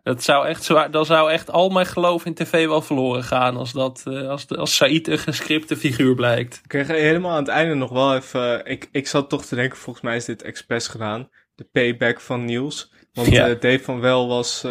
Dat 0.07 0.23
zou 0.23 0.47
echt, 0.47 0.63
zo- 0.63 0.89
dan 0.89 1.05
zou 1.05 1.31
echt 1.31 1.51
al 1.51 1.69
mijn 1.69 1.85
geloof 1.85 2.25
in 2.25 2.33
tv 2.33 2.65
wel 2.67 2.81
verloren 2.81 3.23
gaan 3.23 3.57
als, 3.57 3.71
dat, 3.71 4.03
eh, 4.05 4.27
als, 4.29 4.47
als 4.49 4.75
Said 4.75 5.07
een 5.07 5.17
gescripte 5.19 5.77
figuur 5.77 6.15
blijkt. 6.15 6.55
Ik 6.55 6.67
kreeg 6.69 6.87
helemaal 6.87 7.31
aan 7.31 7.37
het 7.37 7.47
einde 7.47 7.73
nog 7.73 7.89
wel 7.89 8.15
even... 8.15 8.63
eh, 8.65 8.71
ik, 8.71 8.89
ik 8.91 9.07
zat 9.07 9.29
toch 9.29 9.45
te 9.45 9.55
denken, 9.55 9.77
volgens 9.77 10.03
mij 10.05 10.15
is 10.15 10.25
dit 10.25 10.41
expres 10.41 10.87
gedaan. 10.87 11.29
De 11.55 11.67
payback 11.71 12.19
van 12.21 12.45
Niels. 12.45 12.91
Want 13.13 13.27
Ja. 13.27 13.47
eh, 13.47 13.59
Dave 13.59 13.83
van 13.83 13.99
Wel 13.99 14.27
was 14.27 14.65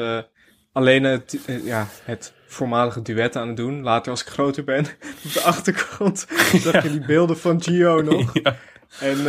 alleen 0.72 1.04
het, 1.04 1.38
ja, 1.64 1.86
het 2.04 2.32
voormalige 2.46 3.02
duet 3.02 3.36
aan 3.36 3.46
het 3.48 3.56
doen. 3.56 3.82
Later 3.82 4.10
als 4.10 4.20
ik 4.20 4.28
groter 4.28 4.64
ben. 4.64 4.84
Op 5.24 5.32
de 5.32 5.40
achtergrond 5.40 6.26
zag 6.62 6.82
je 6.82 6.90
die 6.90 7.06
beelden 7.06 7.38
van 7.38 7.62
Gio 7.62 8.02
nog. 8.02 8.32
Ja. 8.42 8.56
En 9.00 9.26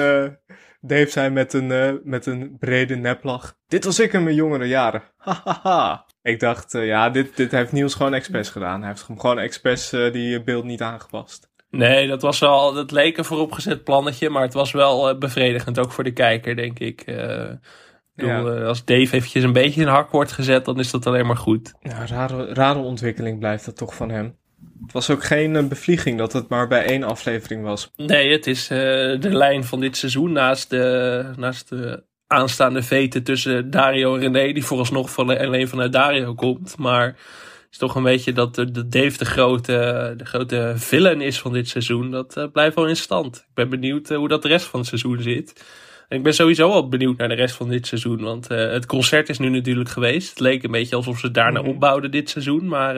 Dave 0.87 1.09
zei 1.09 1.29
met 1.29 1.53
een, 1.53 1.71
eh, 1.71 1.91
met 2.03 2.25
een 2.25 2.55
brede 2.59 2.95
neplach. 2.95 3.55
Dit 3.67 3.83
was 3.85 3.99
ik 3.99 4.13
in 4.13 4.23
mijn 4.23 4.35
jongere 4.35 4.67
jaren. 4.67 5.03
Hahaha. 5.17 6.05
Ik 6.21 6.39
dacht, 6.39 6.73
eh, 6.73 6.85
ja, 6.85 7.09
dit, 7.09 7.35
dit 7.35 7.51
heeft 7.51 7.71
Niels 7.71 7.93
gewoon 7.95 8.13
expres 8.13 8.49
gedaan. 8.49 8.79
Hij 8.79 8.89
heeft 8.89 9.07
hem 9.07 9.19
gewoon 9.19 9.39
expres 9.39 9.93
eh, 9.93 10.11
die 10.11 10.43
beeld 10.43 10.63
niet 10.63 10.81
aangepast. 10.81 11.49
Nee, 11.69 12.07
dat 12.07 12.21
was 12.21 12.39
wel, 12.39 12.73
dat 12.73 12.91
leek 12.91 13.17
een 13.17 13.25
vooropgezet 13.25 13.83
plannetje, 13.83 14.29
maar 14.29 14.41
het 14.41 14.53
was 14.53 14.71
wel 14.71 15.17
bevredigend, 15.17 15.79
ook 15.79 15.91
voor 15.91 16.03
de 16.03 16.13
kijker, 16.13 16.55
denk 16.55 16.79
ik. 16.79 17.01
Ik 17.01 18.25
bedoel, 18.25 18.55
Ja. 18.57 18.63
als 18.65 18.85
Dave 18.85 19.15
eventjes 19.15 19.43
een 19.43 19.53
beetje 19.53 19.81
in 19.81 19.87
hak 19.87 20.11
wordt 20.11 20.31
gezet, 20.31 20.65
dan 20.65 20.79
is 20.79 20.91
dat 20.91 21.05
alleen 21.05 21.25
maar 21.25 21.37
goed. 21.37 21.73
Ja, 21.79 22.05
rare, 22.05 22.53
rare 22.53 22.79
ontwikkeling 22.79 23.39
blijft 23.39 23.65
dat 23.65 23.77
toch 23.77 23.95
van 23.95 24.09
hem. 24.09 24.35
Het 24.83 24.95
was 24.95 25.09
ook 25.09 25.23
geen 25.23 25.55
eh, 25.55 25.65
bevlieging 25.67 26.17
dat 26.17 26.33
het 26.33 26.49
maar 26.49 26.67
bij 26.67 26.85
één 26.85 27.03
aflevering 27.03 27.63
was. 27.63 27.91
Nee, 27.95 28.31
het 28.31 28.47
is 28.47 28.69
eh, 28.69 28.77
de 29.19 29.29
lijn 29.31 29.63
van 29.63 29.79
dit 29.79 29.97
seizoen 29.97 30.31
naast 30.31 30.69
de, 30.69 31.25
naast 31.37 31.69
de 31.69 32.03
aanstaande 32.27 32.81
veten 32.83 33.23
tussen 33.23 33.69
Dario 33.71 34.15
en 34.15 34.19
René, 34.21 34.53
die 34.53 34.65
vooralsnog 34.65 35.11
van, 35.11 35.37
alleen 35.37 35.67
vanuit 35.67 35.91
Dario 35.91 36.33
komt. 36.33 36.77
Maar 36.77 37.05
het 37.05 37.67
is 37.71 37.77
toch 37.77 37.95
een 37.95 38.03
beetje 38.03 38.33
dat 38.33 38.55
de, 38.55 38.71
de 38.71 38.87
Dave 38.87 39.17
de 39.17 39.25
grote, 39.25 40.13
de 40.17 40.25
grote 40.25 40.73
villain 40.75 41.21
is 41.21 41.39
van 41.39 41.53
dit 41.53 41.67
seizoen. 41.67 42.11
Dat 42.11 42.37
eh, 42.37 42.45
blijft 42.51 42.75
wel 42.75 42.87
in 42.87 42.95
stand. 42.95 43.35
Ik 43.37 43.53
ben 43.53 43.69
benieuwd 43.69 44.09
hoe 44.09 44.27
dat 44.27 44.41
de 44.41 44.47
rest 44.47 44.65
van 44.65 44.79
het 44.79 44.89
seizoen 44.89 45.21
zit. 45.21 45.65
En 46.07 46.17
ik 46.17 46.23
ben 46.23 46.33
sowieso 46.33 46.69
wel 46.69 46.89
benieuwd 46.89 47.17
naar 47.17 47.27
de 47.29 47.33
rest 47.35 47.55
van 47.55 47.69
dit 47.69 47.87
seizoen. 47.87 48.21
Want 48.21 48.47
het 48.47 48.85
concert 48.85 49.29
is 49.29 49.37
nu 49.37 49.49
natuurlijk 49.49 49.89
geweest. 49.89 50.29
Het 50.29 50.39
leek 50.39 50.63
een 50.63 50.71
beetje 50.71 50.95
alsof 50.95 51.19
ze 51.19 51.31
daarna 51.31 51.59
Mhm. 51.61 51.69
opbouwden 51.69 52.11
dit 52.11 52.29
seizoen. 52.29 52.67
Maar 52.67 52.95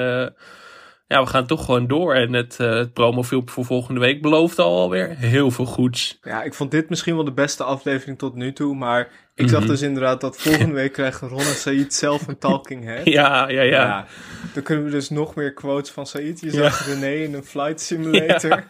ja, 1.09 1.21
we 1.23 1.29
gaan 1.29 1.45
toch 1.45 1.65
gewoon 1.65 1.87
door. 1.87 2.13
En 2.15 2.33
het, 2.33 2.55
eh 2.59 2.69
het 2.73 2.93
promofilmpje 2.93 3.53
voor 3.53 3.65
volgende 3.65 3.99
week 3.99 4.21
belooft 4.21 4.59
al 4.59 4.77
alweer 4.77 5.15
heel 5.17 5.51
veel 5.51 5.65
goeds. 5.65 6.19
Ja, 6.21 6.43
ik 6.43 6.53
vond 6.53 6.71
dit 6.71 6.89
misschien 6.89 7.15
wel 7.15 7.23
de 7.23 7.31
beste 7.31 7.63
aflevering 7.63 8.17
tot 8.17 8.35
nu 8.35 8.53
toe. 8.53 8.75
Maar 8.75 9.09
ik 9.35 9.49
zag 9.49 9.59
Mhm. 9.59 9.69
dus 9.69 9.81
inderdaad 9.81 10.21
dat 10.21 10.37
volgende 10.41 10.73
week 10.73 10.93
krijgen 10.93 11.27
Ron 11.27 11.39
en 11.39 11.45
Said 11.45 11.93
zelf 11.93 12.27
een 12.27 12.37
talking 12.37 12.83
head. 12.85 13.05
Ja, 13.19 13.49
ja, 13.49 13.61
ja. 13.61 14.05
Dan 14.53 14.63
kunnen 14.63 14.85
we 14.85 14.91
dus 14.91 15.09
nog 15.09 15.35
meer 15.35 15.53
quotes 15.53 15.91
van 15.91 16.05
Said. 16.05 16.39
Je 16.39 16.51
zag 16.51 16.85
René 16.87 17.13
in 17.23 17.33
een 17.33 17.43
flight 17.43 17.81
simulator. 17.89 18.49
Ja, 18.49 18.67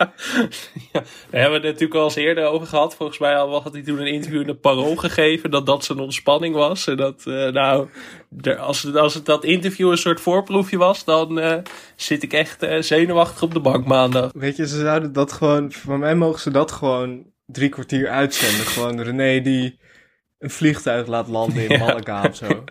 daar 1.29 1.41
hebben 1.41 1.61
we 1.61 1.67
het 1.67 1.73
natuurlijk 1.73 1.93
al 1.93 2.03
eens 2.03 2.15
eerder 2.15 2.45
over 2.45 2.67
gehad. 2.67 2.95
Volgens 2.95 3.19
mij 3.19 3.33
had 3.33 3.63
had 3.63 3.73
hij 3.73 3.81
toen 3.81 3.99
een 3.99 4.13
interview 4.13 4.41
in 4.41 4.47
de 4.47 4.55
Parool 4.55 4.95
gegeven 4.95 5.51
dat 5.51 5.65
dat 5.65 5.83
zijn 5.85 5.99
ontspanning 5.99 6.55
was. 6.55 6.87
En 6.87 6.97
dat, 6.97 7.23
eh, 7.25 7.47
nou, 7.51 7.87
er- 8.41 8.57
als, 8.57 8.81
het, 8.83 8.95
als 8.95 9.13
het 9.13 9.25
dat 9.25 9.43
interview 9.43 9.91
een 9.91 9.97
soort 9.97 10.21
voorproefje 10.21 10.77
was, 10.77 11.03
dan 11.03 11.39
eh, 11.39 11.57
zit 11.95 12.23
ik 12.23 12.33
echt 12.33 12.63
eh, 12.63 12.81
zenuwachtig 12.81 13.41
op 13.41 13.53
de 13.53 13.59
bank 13.59 13.85
maandag. 13.85 14.31
Weet 14.33 14.55
je, 14.55 14.67
ze 14.67 14.79
zouden 14.79 15.13
dat 15.13 15.31
gewoon... 15.31 15.71
Voor 15.71 15.99
mij 15.99 16.15
mogen 16.15 16.39
ze 16.39 16.51
dat 16.51 16.71
gewoon 16.71 17.25
drie 17.45 17.69
kwartier 17.69 18.09
uitzenden. 18.09 18.65
Gewoon 18.65 19.01
René 19.01 19.41
die 19.41 19.79
een 20.39 20.49
vliegtuig 20.49 21.07
laat 21.07 21.27
landen 21.27 21.63
in 21.63 21.77
Ja. 21.77 21.85
Malaga 21.85 22.23
of 22.29 22.35
zo. 22.35 22.47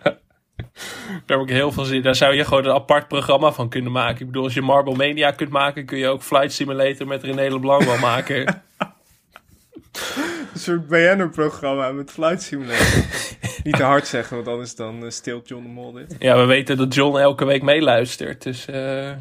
Daar 1.25 1.37
heb 1.37 1.47
ik 1.47 1.53
heel 1.53 1.71
veel 1.71 1.83
zin 1.83 1.95
in. 1.95 2.01
Daar 2.01 2.15
zou 2.15 2.33
je 2.35 2.45
gewoon 2.45 2.65
een 2.65 2.71
apart 2.73 3.07
programma 3.07 3.51
van 3.51 3.69
kunnen 3.69 3.91
maken. 3.91 4.19
Ik 4.19 4.25
bedoel, 4.25 4.43
als 4.43 4.53
je 4.53 4.61
Marble 4.61 4.95
Mania 4.95 5.31
kunt 5.31 5.49
maken, 5.49 5.85
kun 5.85 5.97
je 5.97 6.07
ook 6.07 6.21
Flight 6.23 6.53
Simulator 6.53 7.07
met 7.07 7.23
René 7.23 7.49
Leblanc 7.49 7.83
wel 7.83 7.97
maken. 7.97 8.45
Een 10.53 10.59
soort 10.59 10.87
BN'er-programma 10.87 11.91
met 11.91 12.11
flight 12.11 12.41
simulator. 12.41 13.03
Niet 13.63 13.75
te 13.75 13.83
hard 13.83 14.07
zeggen, 14.07 14.35
want 14.35 14.47
anders 14.47 14.75
dan 14.75 15.03
eh, 15.03 15.09
steelt 15.09 15.47
John 15.47 15.63
de 15.63 15.69
Mol 15.69 15.91
dit. 15.91 16.15
ja, 16.19 16.37
we 16.37 16.45
weten 16.45 16.77
dat 16.77 16.93
John 16.93 17.17
elke 17.17 17.45
week 17.45 17.61
meeluistert. 17.61 18.43
Dus 18.43 18.65
eh, 18.65 19.11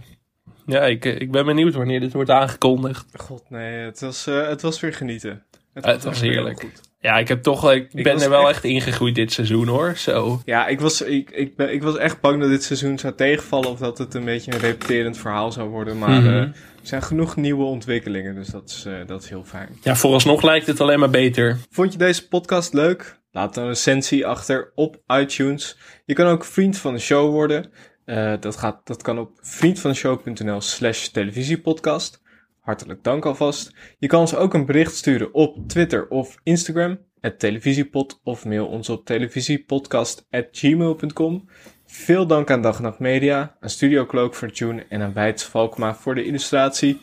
ja, 0.66 0.80
ik, 0.84 1.04
eh, 1.04 1.20
ik 1.20 1.30
ben 1.30 1.44
benieuwd 1.46 1.74
wanneer 1.74 2.00
dit 2.00 2.12
wordt 2.12 2.30
aangekondigd. 2.30 3.06
God, 3.16 3.44
nee, 3.50 3.84
het 3.84 4.00
was, 4.00 4.24
het 4.24 4.62
was 4.62 4.80
weer 4.80 4.92
genieten. 4.94 5.42
Het 5.72 6.04
was 6.04 6.20
heerlijk. 6.20 6.60
goed. 6.60 6.80
Ja, 7.00 7.18
ik 7.18 7.28
heb 7.28 7.42
toch, 7.42 7.72
ik, 7.72 7.88
Ik 7.92 8.02
ben 8.04 8.20
er 8.20 8.30
wel 8.30 8.40
echt- 8.40 8.50
echt 8.50 8.64
ingegroeid 8.64 9.14
dit 9.14 9.32
seizoen 9.32 9.66
hoor. 9.68 9.96
Zo. 9.96 10.40
Ja, 10.44 10.66
ik 10.66 10.80
was, 10.80 11.02
ik, 11.02 11.30
ik, 11.30 11.56
ben, 11.56 11.72
ik 11.72 11.82
was 11.82 11.96
echt 11.96 12.20
bang 12.20 12.40
dat 12.40 12.48
dit 12.50 12.62
seizoen 12.62 12.98
zou 12.98 13.14
tegenvallen 13.14 13.68
of 13.70 13.78
dat 13.78 13.98
het 13.98 14.14
een 14.14 14.24
beetje 14.24 14.52
een 14.52 14.58
repeterend 14.58 15.18
verhaal 15.18 15.52
zou 15.52 15.68
worden. 15.68 15.98
Maar 15.98 16.20
Mhm. 16.20 16.26
er 16.26 16.52
zijn 16.82 17.02
genoeg 17.02 17.36
nieuwe 17.36 17.64
ontwikkelingen, 17.64 18.34
dus 18.34 18.48
dat 18.48 18.68
is, 18.68 18.86
dat 19.06 19.22
is 19.22 19.28
heel 19.28 19.44
fijn. 19.44 19.68
Ja, 19.82 19.96
vooralsnog 19.96 20.42
lijkt 20.42 20.66
het 20.66 20.80
alleen 20.80 20.98
maar 20.98 21.10
beter. 21.10 21.58
Vond 21.70 21.92
je 21.92 21.98
deze 21.98 22.28
podcast 22.28 22.72
leuk? 22.72 23.18
Laat 23.38 23.56
een 23.56 23.66
recensie 23.66 24.26
achter 24.26 24.72
op 24.74 25.00
iTunes. 25.06 25.78
Je 26.04 26.14
kan 26.14 26.26
ook 26.26 26.44
vriend 26.44 26.78
van 26.78 26.92
de 26.92 27.00
show 27.00 27.30
worden. 27.30 27.70
Eh, 28.04 28.34
dat, 28.40 28.56
gaat, 28.56 28.86
dat 28.86 29.02
kan 29.02 29.18
op 29.18 29.38
vriendvandeshow.nl 29.40 30.60
slash 30.60 31.06
televisiepodcast. 31.06 32.22
Hartelijk 32.60 33.04
dank 33.04 33.24
alvast. 33.24 33.74
Je 33.98 34.06
kan 34.06 34.20
ons 34.20 34.34
ook 34.34 34.54
een 34.54 34.66
bericht 34.66 34.94
sturen 34.94 35.34
op 35.34 35.68
Twitter 35.68 36.08
of 36.08 36.36
Instagram. 36.42 36.98
Televisiepod 37.36 38.20
of 38.24 38.44
mail 38.44 38.66
ons 38.66 38.88
op 38.88 39.04
televisiepodcast.gmail.com. 39.04 41.48
Veel 41.86 42.26
dank 42.26 42.50
aan 42.50 42.62
Dag 42.62 42.80
Nacht 42.80 42.98
Media, 42.98 43.56
aan 43.60 43.70
Studio 43.70 44.06
Cloak 44.06 44.34
voor 44.34 44.50
Tune 44.50 44.86
en 44.88 45.02
aan 45.02 45.12
Weits 45.12 45.44
Valkma 45.44 45.94
voor 45.94 46.14
de 46.14 46.24
illustratie. 46.24 47.00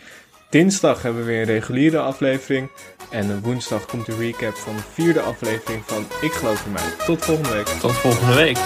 Dinsdag 0.50 1.02
hebben 1.02 1.22
we 1.22 1.28
weer 1.28 1.40
een 1.40 1.46
reguliere 1.46 2.00
aflevering. 2.00 2.70
En 3.10 3.42
woensdag 3.42 3.86
komt 3.86 4.06
de 4.06 4.16
recap 4.16 4.56
van 4.56 4.76
de 4.76 4.82
vierde 4.94 5.22
aflevering 5.22 5.84
van 5.86 6.06
Ik 6.22 6.32
Geloof 6.32 6.66
in 6.66 6.72
Mij. 6.72 7.06
Tot 7.06 7.26
volgende 7.26 7.50
week. 7.50 7.68
Tot 7.68 7.94
volgende 7.94 8.34
week. 8.34 8.58